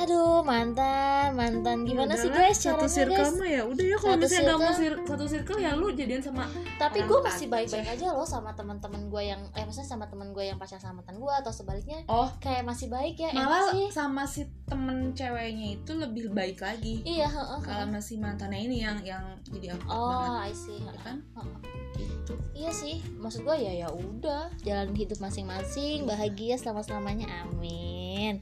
Aduh 0.00 0.40
mantan 0.40 1.36
mantan. 1.36 1.84
Gimana 1.84 2.16
sih 2.16 2.32
guys 2.32 2.56
satu 2.56 2.88
circle 2.88 3.36
mah 3.36 3.48
ya 3.48 3.62
udah 3.68 3.84
ya 3.84 3.96
kalau 4.00 4.16
Satu 4.16 4.24
misalnya 4.24 4.48
nggak 4.48 4.58
mau 4.64 4.72
sir- 4.72 5.02
satu 5.04 5.24
circle 5.28 5.58
ya 5.60 5.70
lu 5.76 5.92
jadian 5.92 6.22
sama 6.24 6.48
tapi 6.80 7.04
gue 7.04 7.18
masih 7.20 7.46
baik-baik 7.52 7.88
aja 8.00 8.06
loh 8.16 8.24
sama 8.24 8.56
teman-teman 8.56 9.12
gue 9.12 9.22
yang 9.28 9.40
eh 9.52 9.62
maksudnya 9.68 9.88
sama 9.92 10.08
teman 10.08 10.32
gue 10.32 10.44
yang 10.48 10.56
pacaran 10.56 10.80
sama 10.80 11.04
mantan 11.04 11.20
gue 11.20 11.32
atau 11.32 11.52
sebaliknya. 11.52 12.00
Oh. 12.08 12.32
Kayak 12.40 12.64
masih 12.64 12.88
baik 12.88 13.20
ya 13.20 13.30
malah 13.36 13.76
sih 13.76 13.86
sama 13.92 14.24
si 14.24 14.48
temen 14.64 15.12
ceweknya 15.12 15.76
itu 15.76 15.92
lebih 15.92 16.32
baik 16.32 16.64
lagi. 16.64 17.04
Iya 17.04 17.28
heeh, 17.28 17.60
kalau 17.60 17.84
heeh. 17.84 17.92
masih 17.92 18.16
mantannya 18.16 18.60
ini 18.64 18.80
yang 18.80 18.96
yang 19.04 19.24
jadi 19.52 19.76
awkward 19.76 19.92
oh 19.92 20.16
banget. 20.16 20.48
I 20.48 20.52
see. 20.56 20.78
Ya 20.80 20.88
heeh, 20.88 21.02
kan? 21.04 21.16
Heeh. 21.36 21.58
gitu. 22.00 22.32
Iya 22.56 22.70
sih 22.72 22.96
maksud 23.20 23.44
gue 23.44 23.56
ya 23.60 23.72
ya 23.84 23.88
udah. 23.92 24.48
Jalan 24.64 24.96
hidup 24.96 25.20
masing-masing 25.20 26.08
bahagia 26.08 26.56
selama 26.56 26.80
selamanya 26.80 27.28
amin 27.44 28.40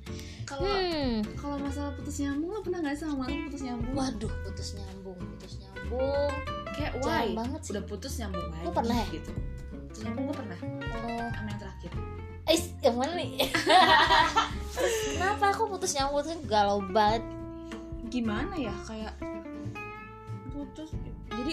kalau 0.48 0.64
hmm. 0.64 1.12
kalau 1.36 1.56
masalah 1.60 1.92
putus 1.92 2.16
nyambung 2.24 2.50
lo 2.56 2.60
pernah 2.64 2.80
nggak 2.80 2.96
sih 2.96 3.04
sama 3.04 3.14
mantan 3.20 3.40
putus 3.52 3.62
nyambung? 3.68 3.92
Waduh 3.92 4.32
putus 4.48 4.68
nyambung 4.80 5.18
putus 5.36 5.52
nyambung. 5.60 6.32
Kayak 6.72 6.92
jarang 7.04 7.04
why? 7.04 7.36
banget 7.36 7.60
sih. 7.60 7.70
Udah 7.76 7.84
putus 7.84 8.12
nyambung 8.16 8.46
lagi 8.48 8.64
Lo 8.64 8.70
pernah 8.72 8.96
ya? 8.96 9.06
gitu. 9.12 9.30
Putus 9.68 10.00
nyambung 10.08 10.24
gue 10.24 10.36
pernah. 10.40 10.58
Oh. 10.64 11.28
Sama 11.36 11.48
yang 11.52 11.60
terakhir. 11.60 11.92
Eh 12.48 12.58
yang 12.80 12.96
mana 12.96 13.12
nih? 13.20 13.30
Kenapa 15.20 15.44
aku 15.52 15.62
putus 15.68 15.92
nyambung? 15.92 16.24
Tuh 16.24 16.40
galau 16.48 16.80
banget. 16.80 17.22
Gimana 18.08 18.56
ya? 18.56 18.72
Kayak 18.88 19.12
putus 20.48 20.88
jadi 21.28 21.52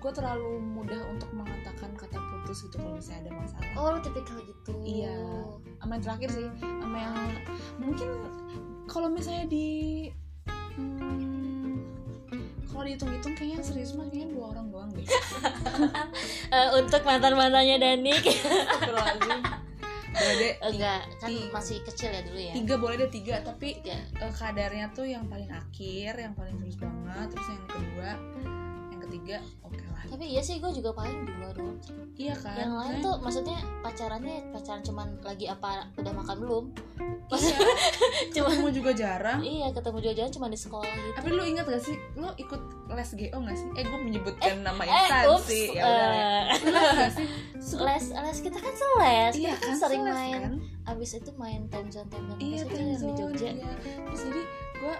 gue 0.00 0.12
terlalu 0.14 0.62
mudah 0.62 1.02
untuk 1.12 1.28
mengatakan 1.34 1.92
kata 1.98 2.16
putus 2.46 2.62
gitu 2.62 2.78
kalau 2.78 2.94
misalnya 2.94 3.20
ada 3.20 3.32
masalah 3.34 3.66
oh 3.74 3.86
lu 3.90 3.98
tipikal 3.98 4.38
gitu 4.38 4.72
Iya. 4.80 5.16
sama 5.76 5.92
yang 5.92 6.04
terakhir 6.04 6.28
sih 6.30 6.46
sama 6.62 6.96
yang 6.96 7.16
mungkin 7.76 8.08
kalau 8.86 9.08
misalnya 9.08 9.44
di 9.44 9.66
hmm, 10.78 11.74
kalau 12.64 12.82
dihitung-hitung 12.84 13.34
kayaknya 13.34 13.58
serius 13.60 13.92
mah 13.92 14.06
kayaknya 14.06 14.30
dua 14.30 14.44
orang 14.52 14.66
doang 14.68 14.90
deh 14.92 15.06
Eh, 16.48 16.68
untuk 16.76 17.02
mantan 17.02 17.34
mantannya 17.34 17.76
Danik 17.76 18.22
Astagfirullahaladzim. 18.22 19.42
boleh 20.08 20.32
deh 20.32 20.52
tiga, 20.54 20.64
enggak 20.64 21.00
kan 21.18 21.28
masih 21.50 21.76
kecil 21.82 22.08
ya 22.08 22.22
dulu 22.22 22.38
ya 22.40 22.52
tiga 22.54 22.74
boleh 22.76 22.96
deh 22.96 23.10
tiga 23.10 23.34
tapi 23.42 23.76
Tiga. 23.76 23.98
eh, 24.16 24.32
kadarnya 24.32 24.86
tuh 24.90 25.04
yang 25.04 25.26
paling 25.26 25.50
akhir 25.50 26.12
yang 26.16 26.32
paling 26.32 26.56
serius 26.56 26.78
banget 26.78 27.26
terus 27.28 27.48
yang 27.50 27.64
kedua 27.66 28.10
ketiga 29.16 29.38
oke 29.64 29.80
lah. 29.80 30.02
Tapi 30.06 30.24
iya 30.28 30.42
sih 30.44 30.60
gue 30.60 30.70
juga 30.70 30.92
paling 30.92 31.24
dua 31.24 31.50
doang. 31.50 31.76
Iya 32.14 32.34
kan? 32.36 32.54
Yang 32.54 32.72
lain 32.76 32.94
tuh 33.00 33.14
maksudnya 33.18 33.58
pacarannya 33.80 34.36
pacaran 34.52 34.82
cuman 34.84 35.08
lagi 35.20 35.46
apa 35.48 35.88
udah 35.96 36.12
makan 36.12 36.36
belum? 36.44 36.64
Iya. 37.32 37.56
Cuma- 38.36 38.48
ketemu 38.52 38.68
juga 38.70 38.90
jarang. 38.92 39.40
Iya 39.40 39.72
ketemu 39.72 39.98
jalan 40.04 40.30
cuma 40.30 40.46
di 40.46 40.58
sekolah 40.60 40.86
gitu. 40.86 41.16
Tapi 41.16 41.28
lu 41.32 41.42
ingat 41.42 41.64
gak 41.66 41.82
sih 41.82 41.96
lu 42.14 42.28
ikut 42.36 42.60
les 42.86 43.10
GO 43.16 43.38
gak 43.40 43.56
sih? 43.56 43.68
Eh 43.74 43.82
gue 43.82 43.98
menyebutkan 43.98 44.56
nama 44.60 44.82
eh 44.84 44.90
instansi. 44.92 45.62
ya 45.74 45.82
udah 45.82 46.12
ya. 46.12 46.30
eh, 46.52 46.58
gak 46.94 47.12
sih? 47.16 47.28
Les 47.66 48.14
les 48.14 48.38
kita 48.46 48.62
kan 48.62 48.74
seles 48.78 49.34
iya 49.34 49.50
kita 49.58 49.58
kan, 49.58 49.74
kan 49.74 49.76
sering 49.82 50.02
seles 50.06 50.14
main. 50.14 50.38
kan? 50.38 50.54
abis 50.86 51.10
itu 51.18 51.30
main 51.34 51.66
time 51.66 51.90
zone 51.90 52.06
time 52.06 52.30
zone 52.30 52.38
iya 52.38 52.62
time 52.62 52.94
yang 52.94 53.02
di 53.02 53.12
Jogja. 53.18 53.50
iya. 53.50 53.72
terus 54.06 54.20
jadi 54.30 54.42
gue 54.78 54.94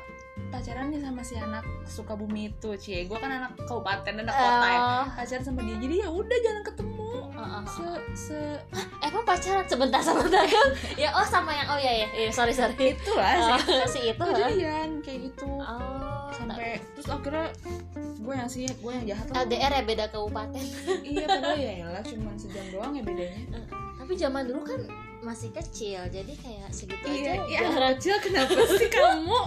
pacaran 0.56 0.88
nih 0.88 1.00
sama 1.04 1.20
si 1.20 1.34
anak 1.36 1.64
Sukabumi 1.84 2.48
itu 2.48 2.70
cie. 2.80 3.04
Gue 3.04 3.20
kan 3.20 3.28
anak 3.28 3.52
kabupaten 3.68 4.24
anak 4.24 4.32
kota 4.32 4.66
ya. 4.72 4.80
Oh, 4.80 5.06
pacaran 5.12 5.44
sama 5.44 5.60
dia. 5.68 5.76
Jadi 5.76 5.94
ya 6.00 6.08
udah 6.08 6.38
jangan 6.40 6.62
ketemu. 6.64 7.10
Se 7.66 7.88
se 8.16 8.40
emang 9.04 9.24
pacaran? 9.28 9.64
Sebentar 9.68 10.00
sebentar. 10.00 10.42
Kan 10.48 10.68
ya 11.04 11.12
oh 11.12 11.26
sama 11.28 11.52
yang 11.52 11.68
oh 11.68 11.78
iya 11.78 11.92
iya, 12.04 12.08
iya 12.16 12.30
sorry 12.32 12.56
sorry. 12.56 12.72
Itulah 12.96 13.36
sih. 13.36 13.52
Oh, 13.52 13.88
si 13.94 14.00
itu 14.08 14.24
jadian 14.24 15.04
kayak 15.04 15.18
gitu. 15.28 15.44
Oh 15.60 16.32
sampai 16.32 16.80
terus 16.96 17.08
akhirnya 17.08 17.46
gue 18.16 18.34
yang 18.34 18.48
sih 18.48 18.64
gue 18.64 18.92
yang 18.92 19.04
jahat 19.04 19.26
lah. 19.28 19.44
LDR 19.44 19.72
ya 19.76 19.82
beda 19.84 20.04
kabupaten. 20.08 20.64
Iya 21.04 21.24
padahal 21.28 21.58
ya 21.60 21.72
elah 21.84 22.04
cuma 22.04 22.32
sejam 22.40 22.66
doang 22.72 22.92
ya 22.96 23.02
bedanya. 23.04 23.60
Tapi 24.00 24.12
zaman 24.16 24.42
dulu 24.48 24.62
kan 24.64 24.80
masih 25.26 25.50
kecil 25.50 25.98
jadi 26.06 26.32
kayak 26.38 26.70
segitu 26.70 27.02
iya 27.10 27.34
aja. 27.34 27.42
iya 27.44 27.60
udah, 27.66 27.90
kecil 27.92 28.16
kenapa 28.22 28.60
sih 28.70 28.88
kamu? 28.94 29.40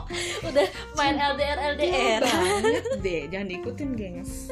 Udah 0.45 0.67
main 0.93 1.15
LDR 1.15 1.55
Iya 1.55 1.67
LDR 1.73 2.21
banget 2.21 2.85
deh 2.99 3.21
jangan 3.31 3.47
diikutin 3.47 3.89
gengs. 3.95 4.51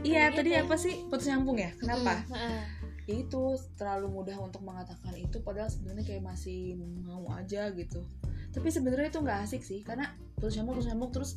Iya 0.00 0.30
Gitu 0.30 0.36
tadi 0.38 0.50
ya. 0.54 0.62
apa 0.62 0.74
sih? 0.74 0.94
Putus 1.06 1.26
nyambung 1.26 1.58
ya? 1.58 1.74
Kenapa? 1.74 2.22
Mm, 2.30 2.60
ya 3.04 3.14
itu 3.18 3.42
terlalu 3.74 4.06
mudah 4.08 4.38
untuk 4.38 4.62
mengatakan 4.62 5.12
itu 5.12 5.42
padahal 5.42 5.66
sebenarnya 5.66 6.04
kayak 6.06 6.22
masih 6.22 6.78
mau 7.02 7.26
aja 7.34 7.74
gitu. 7.74 8.06
Tapi 8.48 8.68
sebenarnya 8.70 9.10
itu 9.10 9.18
nggak 9.18 9.38
asik 9.44 9.60
sih 9.60 9.82
karena 9.82 10.14
putus 10.38 10.54
nyambung 10.54 10.78
putus 10.78 10.86
nyambung 10.86 11.10
terus 11.10 11.30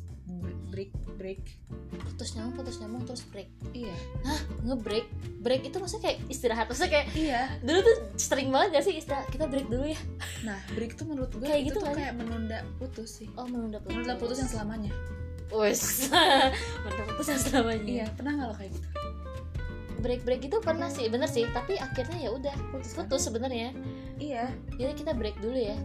break 0.70 0.90
break. 1.18 1.42
Putus 1.90 2.38
nyambung 2.38 2.54
putus 2.62 2.76
nyambung 2.78 3.02
terus 3.02 3.22
break. 3.28 3.50
Iya. 3.74 3.94
Ngebreak? 4.62 5.06
Break 5.42 5.62
itu 5.66 5.76
maksudnya 5.82 6.02
kayak 6.06 6.18
istirahat 6.30 6.66
maksudnya 6.70 6.92
kayak 7.02 7.06
iya. 7.18 7.42
dulu 7.66 7.78
tuh 7.82 7.96
sering 8.14 8.48
banget 8.54 8.78
gak 8.78 8.84
sih 8.86 8.94
istirahat? 8.96 9.26
Kita 9.28 9.50
break 9.50 9.66
dulu 9.66 9.90
ya. 9.90 10.00
Nah 10.46 10.58
break 10.78 10.94
itu 10.94 11.02
menurut 11.02 11.34
gue 11.34 11.44
Kayak 11.44 11.62
itu 11.66 11.68
gitu 11.74 11.78
tuh 11.82 11.90
kan? 11.90 11.98
kayak 11.98 12.14
menunda 12.14 12.58
putus 12.78 13.10
sih. 13.20 13.28
Oh 13.34 13.44
menunda 13.44 13.82
putus. 13.82 13.92
Menunda 13.92 14.14
putus 14.16 14.36
yang 14.38 14.50
selamanya. 14.50 14.92
Wes. 15.52 16.08
Menunda 16.86 17.04
putus 17.12 17.26
yang 17.28 17.42
selamanya. 17.42 17.84
Iya 17.84 18.06
pernah 18.16 18.32
nggak 18.38 18.48
lo 18.48 18.54
kayak 18.56 18.70
gitu? 18.72 18.88
Break 20.02 20.20
break 20.24 20.42
itu 20.48 20.56
pernah 20.64 20.88
sih 20.88 21.06
bener 21.12 21.28
sih. 21.28 21.44
Tapi 21.52 21.76
akhirnya 21.76 22.18
ya 22.22 22.30
udah 22.32 22.54
putus 22.72 22.96
putus 22.96 23.20
sebenarnya. 23.28 23.76
Iya. 24.16 24.48
Jadi 24.80 24.92
kita 24.96 25.12
break 25.12 25.42
dulu 25.44 25.58
ya. 25.58 25.76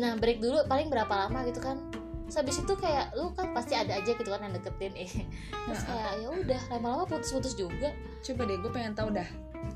Nah 0.00 0.16
break 0.16 0.40
dulu 0.40 0.64
paling 0.64 0.88
berapa 0.88 1.12
lama 1.12 1.44
gitu 1.44 1.60
kan 1.60 1.91
terus 2.26 2.36
habis 2.38 2.56
itu 2.62 2.74
kayak 2.78 3.12
lu 3.18 3.34
kan 3.34 3.50
pasti 3.52 3.74
ada 3.74 3.98
aja 3.98 4.10
gitu 4.14 4.28
kan 4.28 4.40
yang 4.42 4.54
deketin. 4.54 4.92
Eh 4.96 5.10
terus 5.68 5.82
kayak 5.84 6.10
ya 6.22 6.28
udah 6.30 6.60
lama-lama 6.72 7.04
putus-putus 7.08 7.54
juga. 7.58 7.90
Coba 8.22 8.42
deh 8.46 8.56
gue 8.58 8.70
pengen 8.72 8.94
tahu 8.94 9.10
dah 9.12 9.28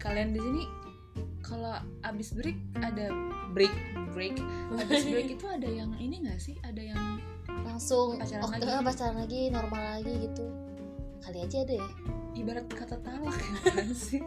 kalian 0.03 0.35
di 0.35 0.41
sini 0.43 0.63
kalau 1.47 1.79
abis 2.03 2.35
break 2.35 2.59
ada 2.83 3.07
break 3.55 3.73
break 4.11 4.35
abis 4.83 5.07
break 5.15 5.29
itu 5.39 5.47
ada 5.47 5.69
yang 5.69 5.95
ini 5.99 6.27
nggak 6.27 6.41
sih? 6.43 6.59
Ada 6.67 6.83
yang 6.95 7.03
langsung 7.63 8.19
Pacaran 8.19 8.43
oh, 8.43 8.51
lagi. 8.51 8.67
pacaran 8.89 9.17
lagi 9.21 9.41
normal 9.51 9.83
lagi 10.01 10.15
gitu. 10.31 10.45
Kali 11.23 11.39
aja 11.43 11.59
deh. 11.67 11.83
Ibarat 12.37 12.69
kata 12.69 13.01
talak 13.01 13.33
kan 13.65 13.89
sih? 13.97 14.21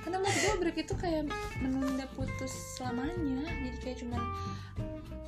Karena 0.00 0.16
menurut 0.22 0.40
gue 0.40 0.54
break 0.64 0.78
itu 0.88 0.94
kayak 0.96 1.28
menunda 1.60 2.08
putus 2.16 2.50
selamanya 2.78 3.44
jadi 3.44 3.78
kayak 3.82 3.96
cuman 4.00 4.22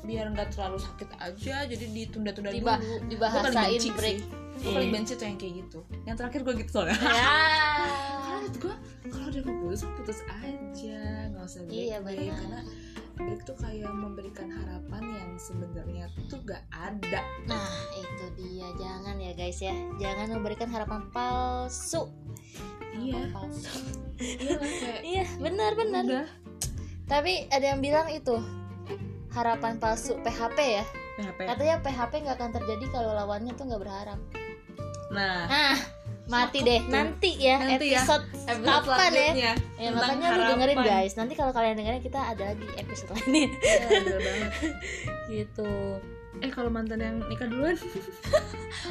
biar 0.00 0.30
nggak 0.30 0.48
terlalu 0.52 0.78
sakit 0.78 1.08
aja 1.16 1.56
jadi 1.64 1.84
ditunda-tunda 1.87 2.50
dulu. 2.50 2.58
Diba- 2.58 2.78
paling 2.78 3.08
dibahasain 3.08 3.54
benci 3.74 3.90
break. 3.92 4.18
sih. 4.18 4.26
Paling 4.58 4.90
Iya. 4.90 4.96
benci 4.96 5.12
tuh 5.14 5.26
yang 5.26 5.38
kayak 5.38 5.54
gitu. 5.61 5.78
Yang 6.02 6.16
terakhir 6.18 6.40
gue 6.42 6.54
gitu 6.58 6.70
soalnya. 6.72 6.96
Ya. 6.98 7.30
Karena 8.28 8.48
gue 8.50 8.74
kalau 9.06 9.26
udah 9.28 9.42
mau 9.44 9.54
putus 9.62 9.82
putus 9.94 10.18
aja. 10.26 11.00
Nggak 11.28 11.44
usah 11.44 11.61
break 11.62 11.74
Iya, 11.76 11.96
break 12.00 12.18
karena 12.28 12.61
break 13.14 13.40
tuh 13.42 13.56
kayak 13.56 13.90
memberikan 13.90 14.48
harapan 14.48 15.02
yang 15.04 15.30
sebenarnya 15.37 16.06
tuh 16.26 16.38
gak 16.40 16.62
ada. 16.70 17.22
Nah 17.44 17.66
itu 17.94 18.24
dia. 18.34 18.66
Jangan 18.74 19.16
ya 19.16 19.32
guys 19.32 19.58
ya. 19.58 19.74
Jangan 19.96 20.26
memberikan 20.32 20.68
harapan 20.68 21.06
palsu. 21.11 22.11
Iya. 22.92 23.26
Harapan 23.26 23.34
palsu. 23.34 23.78
Iya 24.18 24.54
kayak 24.58 25.00
iya 25.04 25.24
benar 25.38 25.72
benar. 25.74 26.26
tapi 27.06 27.46
ada 27.48 27.64
yang 27.64 27.78
bilang 27.78 28.04
itu 28.08 28.37
harapan 29.31 29.77
palsu 29.77 30.17
PHP 30.21 30.59
ya? 30.59 30.85
PHP 31.17 31.38
katanya 31.45 31.77
PHP 31.83 32.12
nggak 32.25 32.37
akan 32.38 32.51
terjadi 32.55 32.85
kalau 32.91 33.11
lawannya 33.12 33.53
tuh 33.55 33.64
nggak 33.67 33.83
berharap. 33.83 34.19
Nah. 35.11 35.45
Nah 35.47 35.77
mati 36.29 36.61
deh. 36.61 36.85
Nanti 36.85 37.41
ya 37.41 37.57
Nanti 37.57 37.88
ya, 37.88 38.05
episode 38.05 38.25
episode 38.45 38.85
kapan 38.85 39.12
ya? 39.12 39.33
ya 39.33 39.53
tentang 39.88 39.97
makanya 39.97 40.27
lu 40.29 40.43
dengerin 40.47 40.77
harapan. 40.77 41.01
guys. 41.01 41.12
Nanti 41.17 41.33
kalau 41.35 41.53
kalian 41.57 41.75
dengerin 41.81 42.03
kita 42.05 42.21
ada 42.21 42.43
lagi 42.53 42.67
episode 42.77 43.11
lainnya 43.17 43.49
Iya, 43.49 44.19
banget. 44.21 44.51
Gitu. 45.33 45.71
Eh 46.38 46.51
kalau 46.53 46.69
mantan 46.69 47.01
yang 47.01 47.17
nikah 47.27 47.49
duluan? 47.49 47.75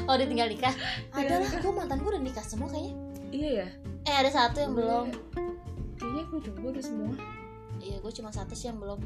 Oh 0.04 0.18
dia 0.18 0.26
tinggal 0.26 0.50
nikah? 0.50 0.74
Tinggal 1.14 1.38
ada 1.38 1.46
lah. 1.46 1.48
Nikah. 1.48 1.60
gue 1.62 1.72
mantan 1.72 1.98
gue 2.02 2.10
udah 2.10 2.22
nikah 2.22 2.44
semua 2.44 2.68
kayaknya. 2.68 2.94
Iya 3.30 3.50
ya? 3.54 3.68
Eh 4.04 4.14
ada 4.18 4.30
satu 4.34 4.56
yang 4.58 4.72
belum. 4.74 5.06
Kayaknya 5.94 6.22
aku 6.26 6.36
juga 6.42 6.60
udah 6.68 6.84
semua 6.84 7.12
iya 7.88 7.96
gue 7.98 8.12
cuma 8.12 8.28
satu 8.28 8.52
sih 8.52 8.68
yang 8.68 8.76
belum. 8.76 9.00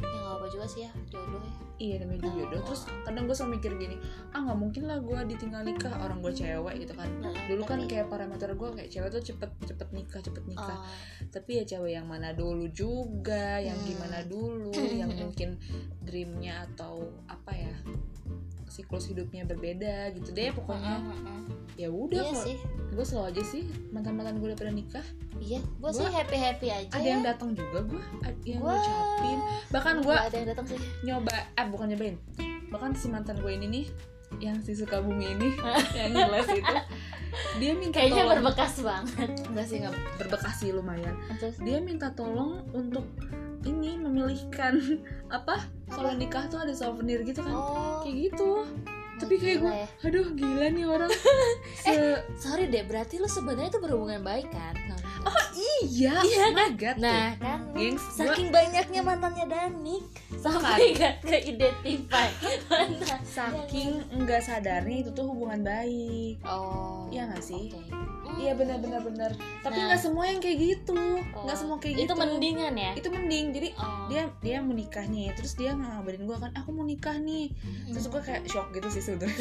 Ya 0.00 0.08
nggak 0.10 0.34
apa 0.40 0.46
juga 0.48 0.66
sih 0.66 0.80
ya 0.84 0.90
jodoh 1.06 1.38
ya. 1.38 1.54
Iya 1.74 1.94
namanya 2.02 2.20
juga 2.24 2.34
jodoh. 2.40 2.60
Terus 2.66 2.82
kadang 3.04 3.24
gue 3.28 3.36
selalu 3.36 3.52
mikir 3.58 3.72
gini 3.76 3.96
ah 4.32 4.40
nggak 4.40 4.58
mungkin 4.58 4.82
lah 4.88 4.98
gue 4.98 5.18
ditinggal 5.28 5.62
nikah 5.62 5.94
orang 6.00 6.18
gue 6.18 6.32
cewek 6.32 6.74
gitu 6.80 6.92
kan. 6.96 7.08
Nah, 7.20 7.34
dulu 7.46 7.62
kan 7.62 7.78
kayak 7.84 8.06
parameter 8.08 8.48
gue 8.56 8.68
kayak 8.74 8.90
cewek 8.90 9.08
tuh 9.12 9.22
cepet 9.22 9.50
cepet 9.68 9.88
nikah 9.92 10.20
cepet 10.24 10.44
nikah. 10.48 10.78
Oh, 10.80 10.86
tapi 11.30 11.60
ya 11.60 11.64
cewek 11.68 11.92
yang 11.94 12.06
mana 12.08 12.32
dulu 12.32 12.66
juga 12.72 13.60
yang 13.60 13.76
Hmm. 13.76 13.86
gimana 13.90 14.18
dulu 14.24 14.72
yang 14.72 15.10
mungkin 15.28 15.60
dreamnya 16.00 16.64
atau 16.72 17.10
apa 17.28 17.52
ya 17.52 17.74
siklus 18.74 19.06
hidupnya 19.06 19.46
berbeda 19.46 20.10
gitu 20.12 20.34
deh 20.34 20.50
pokoknya. 20.50 20.98
Mm, 20.98 21.06
mm, 21.06 21.22
mm. 21.22 21.42
ya 21.74 21.88
udah 21.88 22.24
iya 22.24 22.34
sih. 22.34 22.56
Gue 22.90 23.06
selalu 23.06 23.30
aja 23.30 23.42
sih 23.44 23.62
mantan 23.90 24.14
mantan 24.14 24.38
gue 24.38 24.50
udah 24.50 24.58
pada 24.58 24.70
nikah. 24.70 25.06
Iya 25.38 25.62
gue 25.62 25.90
sih 25.90 26.02
happy 26.04 26.34
happy 26.36 26.68
aja. 26.68 26.90
Ada 26.90 26.98
ya 27.00 27.08
yang 27.08 27.22
datang 27.22 27.54
juga 27.54 27.78
gue 27.86 28.02
yang 28.44 28.58
Gua- 28.58 28.74
ngucapin 28.74 29.38
bahkan 29.70 29.94
gue 30.00 30.14
ada 30.14 30.34
yang 30.34 30.48
datang 30.50 30.66
sih. 30.66 30.78
nyoba 31.02 31.30
eh 31.54 31.66
bukan 31.70 31.86
nyobain. 31.88 32.16
Bahkan 32.68 32.90
si 32.98 33.06
mantan 33.06 33.38
gue 33.38 33.52
ini 33.52 33.66
nih 33.70 33.86
yang 34.42 34.58
si 34.58 34.74
suka 34.74 34.98
bumi 34.98 35.30
ini 35.30 35.48
yang 35.98 36.10
les 36.10 36.48
itu 36.50 36.74
dia 37.58 37.70
minta 37.74 37.98
kayaknya 37.98 38.26
tolong. 38.26 38.32
berbekas 38.42 38.74
banget. 38.82 39.30
Enggak 39.46 39.66
sih 39.66 39.76
nggak 39.78 39.94
berbekas 40.18 40.54
sih 40.58 40.70
lumayan. 40.70 41.14
Terus? 41.38 41.54
Dia 41.62 41.78
minta 41.78 42.10
tolong 42.10 42.66
untuk 42.70 43.06
ini 43.64 43.96
memilihkan 43.98 44.80
apa 45.36 45.64
kalau 45.90 46.12
nikah 46.16 46.46
tuh 46.48 46.62
ada 46.62 46.72
souvenir 46.72 47.24
gitu 47.24 47.40
kan? 47.42 47.54
Oh. 47.54 48.00
Kayak 48.04 48.32
gitu. 48.32 48.50
Tapi 49.14 49.34
kayak 49.38 49.58
gue 49.62 49.72
ya. 49.72 49.88
aduh 50.10 50.26
gila 50.34 50.66
nih 50.74 50.86
orang. 50.90 51.10
Se 51.84 51.94
sorry 52.38 52.66
deh 52.66 52.82
berarti 52.84 53.22
lu 53.22 53.30
sebenarnya 53.30 53.78
tuh 53.78 53.82
berhubungan 53.82 54.20
baik 54.26 54.50
kan 54.50 54.74
oh 55.24 55.44
iya. 55.56 56.14
Iya 56.20 56.42
oh 56.48 56.52
my 56.52 56.70
god 56.76 56.96
nah 57.00 57.32
kan? 57.40 57.60
lu 57.74 57.80
gengs 57.80 58.04
gue 58.04 58.16
saking 58.22 58.48
banyaknya 58.54 59.00
mantannya 59.02 59.46
Danik. 59.48 60.04
Sampai 60.38 60.92
gak 60.94 61.24
ke 61.24 61.36
identify 61.48 62.28
mana? 62.70 63.16
Saking 63.24 64.04
enggak 64.12 64.44
sadarnya 64.44 65.02
itu 65.02 65.10
tuh 65.10 65.24
hubungan 65.26 65.64
baik. 65.64 66.38
Oh 66.44 67.08
Iya 67.08 67.30
nggak 67.30 67.44
sih? 67.44 67.70
oke. 67.74 68.40
iya 68.40 68.50
benar 68.58 68.82
benar 68.82 68.98
benar. 69.04 69.30
Tapi 69.62 69.78
Nah. 69.78 69.94
nggak 69.94 70.00
semua 70.00 70.24
yang 70.26 70.40
kayak 70.42 70.58
gitu. 70.58 70.98
Oh, 71.34 71.44
nggak 71.46 71.58
semua 71.58 71.76
kayak 71.78 71.94
gitu. 72.02 72.10
itu 72.10 72.14
mendingan 72.18 72.74
ya? 72.74 72.92
Itu 72.98 73.08
mending. 73.12 73.46
Jadi 73.54 73.68
oh. 73.78 74.06
dia 74.10 74.22
dia 74.42 74.58
mau 74.58 74.74
nikah 74.74 75.06
nih 75.06 75.30
terus 75.38 75.54
dia 75.54 75.70
ngabarin 75.76 76.26
gue 76.26 76.36
kan 76.36 76.50
aku 76.56 76.74
mau 76.74 76.82
nikah 76.82 77.14
nih. 77.20 77.54
Terus 77.90 78.06
gue 78.10 78.20
kayak 78.20 78.42
shock 78.50 78.74
gitu 78.74 78.88
sih 78.90 79.02
sebenarnya 79.02 79.34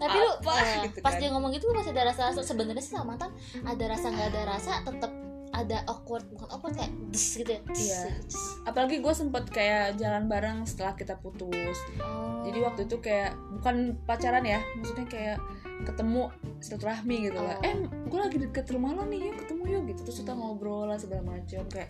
tapi 0.00 0.16
lu 0.16 0.32
apa? 0.32 0.52
eh, 0.64 0.76
gitu 0.88 0.98
pas 1.04 1.12
kan. 1.12 1.20
dia 1.20 1.28
ngomong 1.28 1.50
gitu 1.52 1.68
lu 1.68 1.76
masih 1.76 1.92
ada 1.92 2.08
rasa-rasa 2.08 2.40
sebenarnya 2.40 2.80
sih 2.80 2.96
sama 2.96 3.12
mantan 3.14 3.30
ada 3.60 3.84
rasa 3.84 4.08
nggak 4.08 4.28
ada 4.32 4.42
rasa 4.48 4.69
tetap 4.80 5.12
ada 5.50 5.82
awkward 5.84 6.24
bukan 6.30 6.48
awkward 6.48 6.74
kayak 6.74 6.92
des 7.10 7.24
gitu 7.34 7.50
ya 7.50 7.60
Des, 7.66 7.80
Iya. 7.82 8.00
des. 8.16 8.36
apalagi 8.64 8.96
gue 8.98 9.12
sempet 9.12 9.44
kayak 9.46 9.98
jalan 9.98 10.24
bareng 10.24 10.62
setelah 10.62 10.94
kita 10.94 11.14
putus 11.16 11.76
Oh. 11.98 12.40
jadi 12.40 12.58
waktu 12.62 12.86
itu 12.86 12.96
kayak 12.98 13.34
bukan 13.52 13.76
pacaran 14.04 14.42
ya 14.42 14.62
maksudnya 14.74 15.06
kayak 15.06 15.38
ketemu 15.86 16.28
silaturahmi 16.60 17.16
gitu 17.30 17.40
lah. 17.40 17.56
Oh. 17.60 17.66
eh 17.66 17.74
gue 17.88 18.18
lagi 18.20 18.36
deket 18.40 18.66
rumah 18.72 18.92
lo 18.92 19.08
nih 19.08 19.32
yuk 19.32 19.36
ketemu 19.44 19.62
yuk 19.68 19.82
gitu. 19.94 20.00
Terus 20.08 20.18
kita 20.24 20.32
ngobrol 20.36 20.90
lah 20.90 20.98
segala 21.00 21.22
macam 21.24 21.62
kayak 21.70 21.88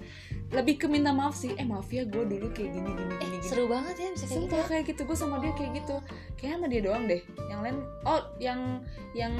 lebih 0.54 0.74
ke 0.80 0.86
minta 0.86 1.10
maaf 1.10 1.34
sih. 1.34 1.52
Eh 1.58 1.66
maaf 1.66 1.90
ya 1.90 2.06
gue 2.06 2.24
dulu 2.24 2.48
kayak 2.54 2.70
gini 2.74 2.90
gini 2.90 3.14
eh 3.14 3.26
gini. 3.26 3.36
gini 3.40 3.46
seru 3.46 3.64
banget 3.66 3.94
ya 3.98 4.08
bisa 4.14 4.24
kayak 4.26 4.30
gitu 4.30 4.36
Sumpah 4.50 4.62
kayak 4.68 4.84
gitu 4.88 5.00
gue 5.06 5.16
sama 5.18 5.36
dia 5.42 5.52
kayak 5.58 5.72
gitu. 5.82 5.96
Kayak 6.38 6.52
sama 6.58 6.66
dia 6.70 6.80
doang 6.84 7.04
deh. 7.10 7.22
Yang 7.50 7.60
lain 7.66 7.76
oh 8.06 8.20
yang 8.38 8.60
yang 9.12 9.34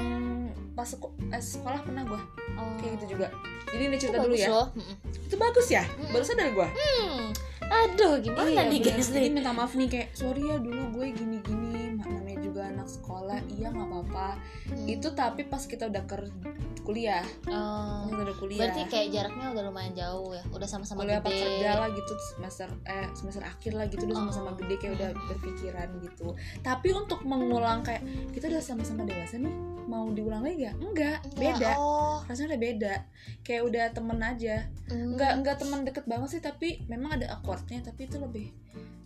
pas 0.75 0.87
seko- 0.87 1.15
eh, 1.31 1.39
sekolah 1.41 1.81
pernah 1.83 2.03
gue 2.07 2.21
oh. 2.59 2.73
kayak 2.79 2.91
gitu 2.99 3.15
juga. 3.17 3.27
Jadi 3.71 3.83
ini 3.87 3.95
itu 3.95 4.03
cerita 4.07 4.19
dulu 4.19 4.35
ya. 4.35 4.47
loh. 4.51 4.67
Itu 5.07 5.35
bagus 5.39 5.67
ya? 5.71 5.83
Mm-mm. 5.87 6.11
baru 6.11 6.25
sadar 6.27 6.49
gue 6.51 6.67
Hmm. 6.71 7.31
aduh 7.71 8.19
gimana 8.19 8.51
iya, 8.51 8.63
nih 8.67 8.79
guys 8.83 9.15
nih? 9.15 9.31
minta 9.31 9.55
maaf 9.55 9.79
nih 9.79 9.87
kayak 9.87 10.09
sorry 10.11 10.43
ya 10.43 10.59
dulu 10.59 10.91
gue 10.91 11.15
gini 11.15 11.39
gini 11.39 11.95
namanya 11.95 12.30
juga 12.61 12.77
anak 12.77 12.85
sekolah 12.87 13.39
iya 13.49 13.67
nggak 13.73 13.89
apa-apa 13.89 14.27
Hmm. 14.69 14.85
itu 14.87 15.07
tapi 15.11 15.41
pas 15.43 15.65
kita 15.65 15.89
udah 15.89 16.05
ker 16.05 16.21
kuliah 16.81 17.25
oh. 17.49 18.05
kita 18.07 18.21
udah 18.21 18.37
kuliah 18.37 18.61
berarti 18.63 18.81
kayak 18.87 19.07
jaraknya 19.09 19.49
udah 19.49 19.63
lumayan 19.65 19.93
jauh 19.93 20.29
ya 20.31 20.43
udah 20.47 20.67
sama-sama 20.69 21.01
kuliah 21.01 21.17
apa 21.17 21.27
gede 21.27 21.41
kerja 21.41 21.69
lah 21.75 21.89
gitu 21.89 22.13
semester 22.31 22.69
eh 22.85 23.07
semester 23.11 23.43
akhir 23.43 23.71
lah 23.73 23.85
gitu 23.89 24.05
udah 24.05 24.17
sama-sama 24.21 24.49
Oh. 24.51 24.55
gede 24.55 24.75
kayak 24.77 24.93
udah 24.95 25.09
berpikiran 25.27 25.89
gitu 25.99 26.27
tapi 26.61 26.87
untuk 26.91 27.19
mengulang 27.23 27.81
kayak 27.81 28.05
kita 28.29 28.45
udah 28.47 28.61
sama-sama 28.61 29.01
dewasa 29.03 29.35
nih 29.37 29.53
mau 29.83 30.07
diulang 30.07 30.39
lagi 30.39 30.63
gak? 30.63 30.75
enggak 30.77 31.17
Enggak, 31.25 31.57
beda 31.57 31.71
oh. 31.75 32.17
rasanya 32.23 32.47
udah 32.53 32.61
beda 32.61 32.93
kayak 33.41 33.61
udah 33.65 33.85
temen 33.89 34.19
aja 34.21 34.55
Hmm. 34.87 35.15
enggak 35.15 35.31
enggak 35.33 35.55
temen 35.57 35.79
deket 35.81 36.05
banget 36.05 36.29
sih 36.29 36.41
tapi 36.43 36.83
memang 36.85 37.17
ada 37.17 37.33
awkwardnya 37.33 37.81
tapi 37.81 38.05
itu 38.05 38.19
lebih 38.19 38.51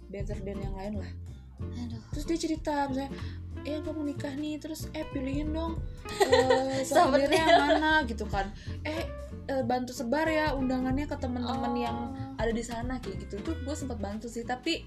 better 0.07 0.37
than 0.41 0.57
yang 0.59 0.73
lain 0.73 0.97
lah 0.99 1.11
aduh. 1.57 2.01
Terus 2.11 2.25
dia 2.25 2.37
cerita 2.39 2.73
misalnya 2.85 3.11
eh 3.61 3.77
gue 3.77 3.89
mau 3.89 4.03
nikah 4.03 4.29
nih 4.31 4.55
terus 4.55 4.85
eh 4.91 5.01
pilihin 5.07 5.49
dong 5.49 5.81
eh 6.21 6.81
Sempet 6.81 6.93
souvenirnya 7.17 7.41
yang 7.41 7.61
mana 7.63 7.91
gitu 8.03 8.25
kan. 8.25 8.51
Eh 8.81 9.03
eh, 9.45 9.63
bantu 9.63 9.91
sebar 9.91 10.25
ya 10.25 10.51
undangannya 10.51 11.03
ke 11.03 11.15
temen-temen 11.15 11.45
Oh. 11.67 11.77
yang 11.77 11.97
ada 12.35 12.49
di 12.49 12.61
sana 12.61 12.97
kayak 12.97 13.21
gitu. 13.21 13.41
Tuh 13.41 13.55
gue 13.57 13.73
sempat 13.73 13.97
bantu 13.97 14.25
sih 14.25 14.41
tapi 14.41 14.85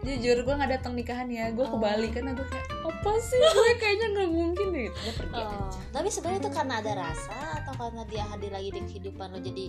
jujur 0.00 0.40
gue 0.40 0.54
nggak 0.54 0.72
datang 0.72 0.94
nikahannya 0.94 1.52
gue 1.52 1.64
ke 1.64 1.70
Oh. 1.70 1.76
Bali 1.76 2.08
karena 2.08 2.32
gue 2.32 2.44
kayak 2.44 2.66
apa 2.80 3.12
sih? 3.20 3.40
Gue 3.52 3.72
kayaknya 3.76 4.06
nggak 4.10 4.30
mungkin 4.30 4.66
deh. 4.70 4.82
Gitu 4.86 4.96
gue 4.96 5.14
pergi 5.16 5.34
Oh, 5.36 5.44
aja 5.44 5.78
tapi 5.90 6.08
sebenarnya 6.08 6.40
itu 6.40 6.50
karena 6.50 6.74
ada 6.78 6.92
rasa 6.96 7.36
atau 7.58 7.72
karena 7.76 8.02
dia 8.04 8.24
hadir 8.24 8.50
lagi 8.50 8.70
di 8.70 8.80
kehidupan 8.82 9.26
lo? 9.28 9.38
Jadi 9.38 9.66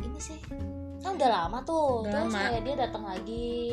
ini 0.00 0.18
sih 0.18 0.38
kan 1.00 1.14
udah 1.14 1.30
lama 1.30 1.58
tuh 1.62 2.02
Udah 2.02 2.12
terus 2.18 2.28
lama. 2.28 2.40
kayak 2.50 2.62
dia 2.62 2.74
datang 2.78 3.04
lagi 3.04 3.72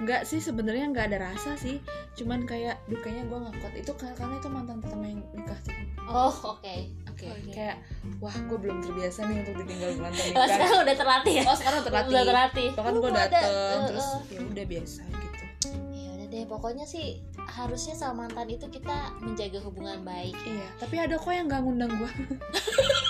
nggak 0.00 0.22
sih 0.22 0.38
sebenarnya 0.38 0.88
nggak 0.88 1.06
ada 1.08 1.18
rasa 1.26 1.54
sih. 1.54 1.76
Cuman 2.12 2.42
kayak 2.42 2.80
duh 2.86 2.98
kayaknya 2.98 3.24
gue 3.24 3.38
nggak 3.38 3.56
kuat 3.56 3.74
itu 3.74 3.92
kar- 3.94 4.12
karena 4.14 4.34
itu 4.34 4.48
mantan 4.48 4.78
pertama 4.78 5.04
yang 5.04 5.20
nikah 5.30 5.60
sih 5.60 5.76
oh 6.02 6.32
oke. 6.50 6.76
Oke 7.06 7.26
Oke. 7.28 7.52
kayak 7.52 7.76
wah 8.16 8.32
gue 8.32 8.58
belum 8.58 8.80
terbiasa 8.80 9.24
nih 9.24 9.44
untuk 9.44 9.60
ditinggal 9.60 9.90
mantan 10.00 10.24
Oh, 10.26 10.28
nikah. 10.34 10.48
sekarang 10.50 10.78
udah 10.80 10.96
terlatih 10.96 11.34
ya? 11.36 11.44
Oh 11.44 11.54
sekarang 11.54 11.80
terlatih. 11.82 12.10
Udah 12.10 12.24
terlatih. 12.24 12.68
Bahkan 12.72 12.92
gue 12.94 13.10
ada, 13.10 13.20
dateng 13.22 13.52
eh, 13.52 13.80
terus 13.86 14.08
eh. 14.08 14.20
ya 14.26 14.40
udah 14.42 14.64
biasa 14.66 15.00
gitu. 15.06 15.44
Ya 15.92 16.08
udah 16.10 16.26
deh 16.26 16.44
pokoknya 16.44 16.84
sih 16.84 17.06
harusnya 17.38 17.94
sama 17.94 18.24
mantan 18.24 18.48
itu 18.48 18.66
kita 18.66 18.96
menjaga 19.18 19.58
hubungan 19.60 20.00
baik. 20.00 20.34
Iya 20.40 20.68
tapi 20.76 20.96
ada 20.96 21.14
kok 21.14 21.28
yang 21.28 21.46
nggak 21.46 21.60
ngundang 21.60 21.92
gue 21.94 22.10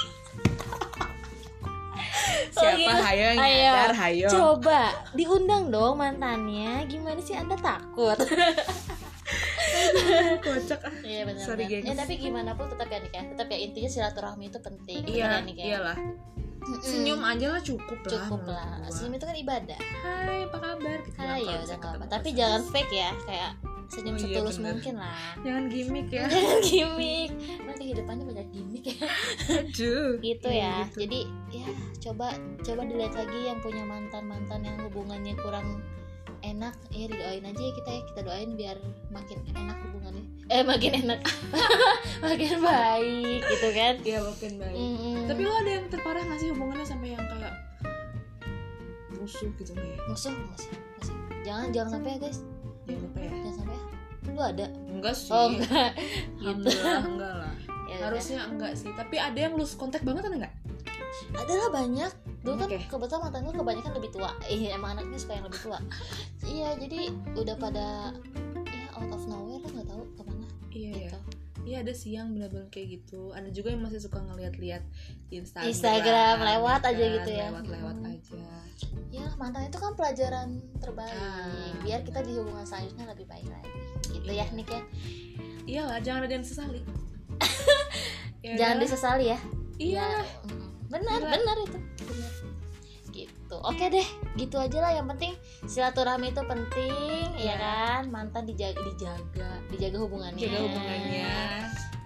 siapa 2.80 2.96
gitu. 2.96 3.06
hayo 3.06 3.22
yang 3.22 3.38
Ayo. 3.40 3.60
nyadar 3.60 3.92
hayo 3.94 4.28
coba 4.32 4.80
diundang 5.12 5.64
dong 5.68 5.94
mantannya 6.00 6.72
gimana 6.88 7.20
sih 7.20 7.36
anda 7.36 7.56
takut 7.60 8.18
kocak 10.44 10.80
ah 10.82 10.94
Iya 11.06 11.22
benar. 11.22 11.42
Sorry. 11.42 11.64
Ya 11.70 11.94
tapi 11.94 12.18
gimana 12.18 12.52
pun 12.58 12.66
tetap 12.66 12.90
ya 12.90 12.98
nih 13.00 13.10
ya. 13.14 13.22
Tetap 13.32 13.46
ya 13.46 13.58
intinya 13.62 13.90
silaturahmi 13.90 14.50
itu 14.50 14.58
penting. 14.58 15.02
iya 15.06 15.40
ya, 15.40 15.46
ya? 15.46 15.64
iyalah 15.78 15.98
senyum 16.84 17.20
aja 17.24 17.56
lah 17.56 17.62
cukup 17.64 17.98
lah 18.04 18.12
cukup 18.12 18.42
lah. 18.46 18.78
Senyum 18.92 19.16
itu 19.16 19.24
kan 19.26 19.36
ibadah. 19.36 19.80
hai 20.04 20.44
apa 20.46 20.58
kabar 20.60 20.98
gitu 21.02 21.18
lah 21.18 21.34
Hai 21.34 21.42
ya 21.46 21.76
apa. 21.78 22.04
Tapi 22.06 22.28
jangan 22.36 22.62
fake 22.68 22.92
ya 22.94 23.10
kayak 23.26 23.52
senyum 23.90 24.14
Oh, 24.14 24.18
iya, 24.18 24.24
setulus 24.24 24.56
bener. 24.56 24.72
mungkin 24.72 24.94
lah. 24.96 25.14
jangan 25.44 25.64
gimmick 25.66 26.08
ya 26.08 26.24
Jangan 26.24 26.58
gimmick. 26.62 27.30
Nanti 27.60 27.82
hidupannya 27.90 28.24
banyak 28.24 28.46
gimmick 28.48 28.84
ya. 28.86 28.98
aduh 29.50 30.10
Gitu 30.24 30.46
Iya, 30.46 30.62
ya. 30.62 30.74
gitu. 30.84 30.96
Jadi 31.02 31.20
ya 31.50 31.66
coba 32.00 32.26
coba 32.60 32.80
dilihat 32.84 33.14
lagi 33.14 33.38
yang 33.44 33.58
punya 33.58 33.82
mantan-mantan 33.82 34.60
yang 34.62 34.78
hubungannya 34.80 35.34
kurang 35.36 35.82
enak 36.40 36.72
ya 36.88 37.04
didoain 37.04 37.44
aja 37.44 37.60
ya 37.60 37.72
kita 37.74 37.90
ya 37.90 38.02
kita 38.06 38.20
doain 38.22 38.50
biar 38.54 38.76
makin 39.10 39.38
enak 39.50 39.76
hubungannya 39.84 40.24
eh 40.48 40.64
makin 40.64 40.92
enak 40.98 41.20
makin 42.24 42.54
baik 42.58 43.40
gitu 43.44 43.68
kan 43.70 43.94
iya 44.00 44.18
makin 44.20 44.52
baik 44.56 44.72
Mm-mm. 44.72 45.28
tapi 45.28 45.40
lo 45.44 45.52
ada 45.52 45.70
yang 45.70 45.86
terparah 45.86 46.24
gak 46.24 46.40
sih 46.40 46.48
hubungannya 46.48 46.86
sampai 46.86 47.12
yang 47.12 47.20
kayak 47.20 47.52
musuh 49.12 49.52
gitu 49.52 49.70
nggak 49.70 49.84
ya 49.84 49.98
musuh 50.08 50.32
masih 50.32 50.70
masih 50.96 51.14
jangan 51.42 51.66
jangan 51.70 51.90
sampai 51.92 52.10
ya 52.10 52.18
guys 52.22 52.38
lupa 52.98 53.18
ya? 53.22 53.30
Jangan 53.30 53.54
sampai 53.54 53.76
ya? 53.76 53.82
Lu 54.30 54.40
ada? 54.42 54.66
Enggak 54.90 55.14
sih. 55.14 55.30
Oh 55.30 55.46
enggak. 55.52 55.90
Gitu. 56.42 56.68
Enggak 56.80 57.34
lah. 57.38 57.54
Ya 57.90 58.06
harusnya 58.06 58.46
enggak 58.46 58.78
sih. 58.78 58.90
Tapi 58.94 59.18
ada 59.18 59.34
yang 59.34 59.58
lose 59.58 59.74
kontak 59.74 60.06
banget 60.06 60.30
ada 60.30 60.46
nggak 60.46 60.54
ada 61.34 61.52
lah 61.58 61.70
banyak. 61.74 62.12
Dulu 62.46 62.54
kan 62.56 62.70
kebetulan 62.70 63.20
mantan 63.26 63.42
gue 63.44 63.54
kebanyakan 63.54 63.92
lebih 63.98 64.10
tua. 64.14 64.30
Iya 64.46 64.78
emang 64.78 64.96
anaknya 64.96 65.18
suka 65.18 65.36
yang 65.36 65.46
lebih 65.50 65.60
tua. 65.60 65.78
Iya 66.46 66.68
jadi 66.78 67.00
udah 67.34 67.56
pada 67.58 67.86
ya 68.70 68.86
out 68.94 69.10
of 69.10 69.22
nowhere 69.26 69.58
lah 69.58 69.70
nggak 69.74 69.88
tahu 69.90 70.02
ke 70.14 70.22
mana. 70.22 70.46
Iya 70.70 70.90
ya 70.94 71.10
gitu. 71.10 71.18
iya 71.18 71.39
ada 71.62 71.92
sih 71.92 72.12
yang 72.12 72.32
benar-benar 72.32 72.66
kayak 72.68 73.00
gitu. 73.00 73.30
Ada 73.30 73.48
juga 73.48 73.70
yang 73.70 73.82
masih 73.82 74.00
suka 74.00 74.18
ngeliat-liat 74.18 74.82
Instagram. 75.28 75.68
Instagram, 75.68 76.36
lewat 76.40 76.80
aja 76.82 76.96
kan, 76.98 77.14
gitu 77.16 77.30
ya. 77.30 77.46
lewat-lewat 77.52 77.96
Hmm. 77.96 78.10
aja. 78.10 78.44
Ya 79.10 79.26
mantan 79.36 79.68
itu 79.68 79.76
kan 79.76 79.92
pelajaran 79.92 80.48
terbaik. 80.78 81.12
Ah, 81.12 81.74
biar 81.80 82.00
kita 82.00 82.20
di 82.20 82.32
hubungan 82.32 82.64
selanjutnya 82.64 83.04
lebih 83.06 83.26
baik 83.26 83.46
lagi. 83.46 83.70
Gitu 84.08 84.24
ya 84.26 84.42
Iya. 84.42 84.54
Nick 84.54 84.68
ya. 84.68 84.82
Iyalah 85.62 85.98
jangan 86.00 86.24
ada 86.24 86.34
yang 86.34 86.46
sesali. 86.46 86.80
Ya 88.40 88.56
jangan 88.56 88.80
disesali 88.80 89.24
ya. 89.28 89.38
Iya 89.76 90.00
Ya, 90.00 90.24
benar 90.88 91.20
benar 91.20 91.56
itu. 91.60 91.76
Benar 92.00 92.32
gitu. 93.12 93.56
Oke 93.60 93.84
deh 93.86 94.08
gitu 94.34 94.56
aja 94.56 94.78
lah. 94.80 94.92
Yang 94.96 95.06
penting 95.12 95.32
silaturahmi 95.70 96.34
itu 96.34 96.42
penting 96.42 97.26
ya 97.38 97.54
Ya. 97.54 97.56
kan? 97.56 98.02
Mantan 98.10 98.42
dijaga 98.42 98.82
dijaga 98.82 99.50
dijaga 99.70 99.98
hubungannya. 100.02 100.42
Jaga 100.42 100.58
hubungannya. 100.66 101.34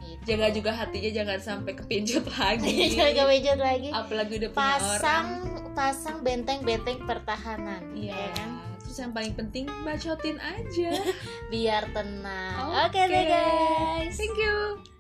Gitu. 0.05 0.31
jaga 0.31 0.47
juga 0.53 0.71
hatinya 0.73 1.11
jangan 1.11 1.39
sampai 1.41 1.73
kepincut 1.77 2.25
lagi. 2.33 2.77
Jaga 2.97 3.29
bejat 3.29 3.61
lagi. 3.61 3.89
Apalagi 3.93 4.33
udah 4.41 4.51
punya 4.53 4.77
pasang 4.81 5.27
orang. 5.45 5.75
pasang 5.77 6.17
benteng-benteng 6.25 7.05
pertahanan 7.05 7.83
iya. 7.93 8.13
ya 8.17 8.29
kan? 8.37 8.49
Terus 8.85 8.97
yang 9.01 9.13
paling 9.13 9.35
penting 9.37 9.65
bacotin 9.85 10.41
aja. 10.41 10.93
Biar 11.53 11.85
tenang. 11.93 12.89
Oke. 12.89 13.01
Oke. 13.01 13.11
deh 13.13 13.25
guys. 13.29 14.17
Thank 14.17 14.37
you 14.41 14.94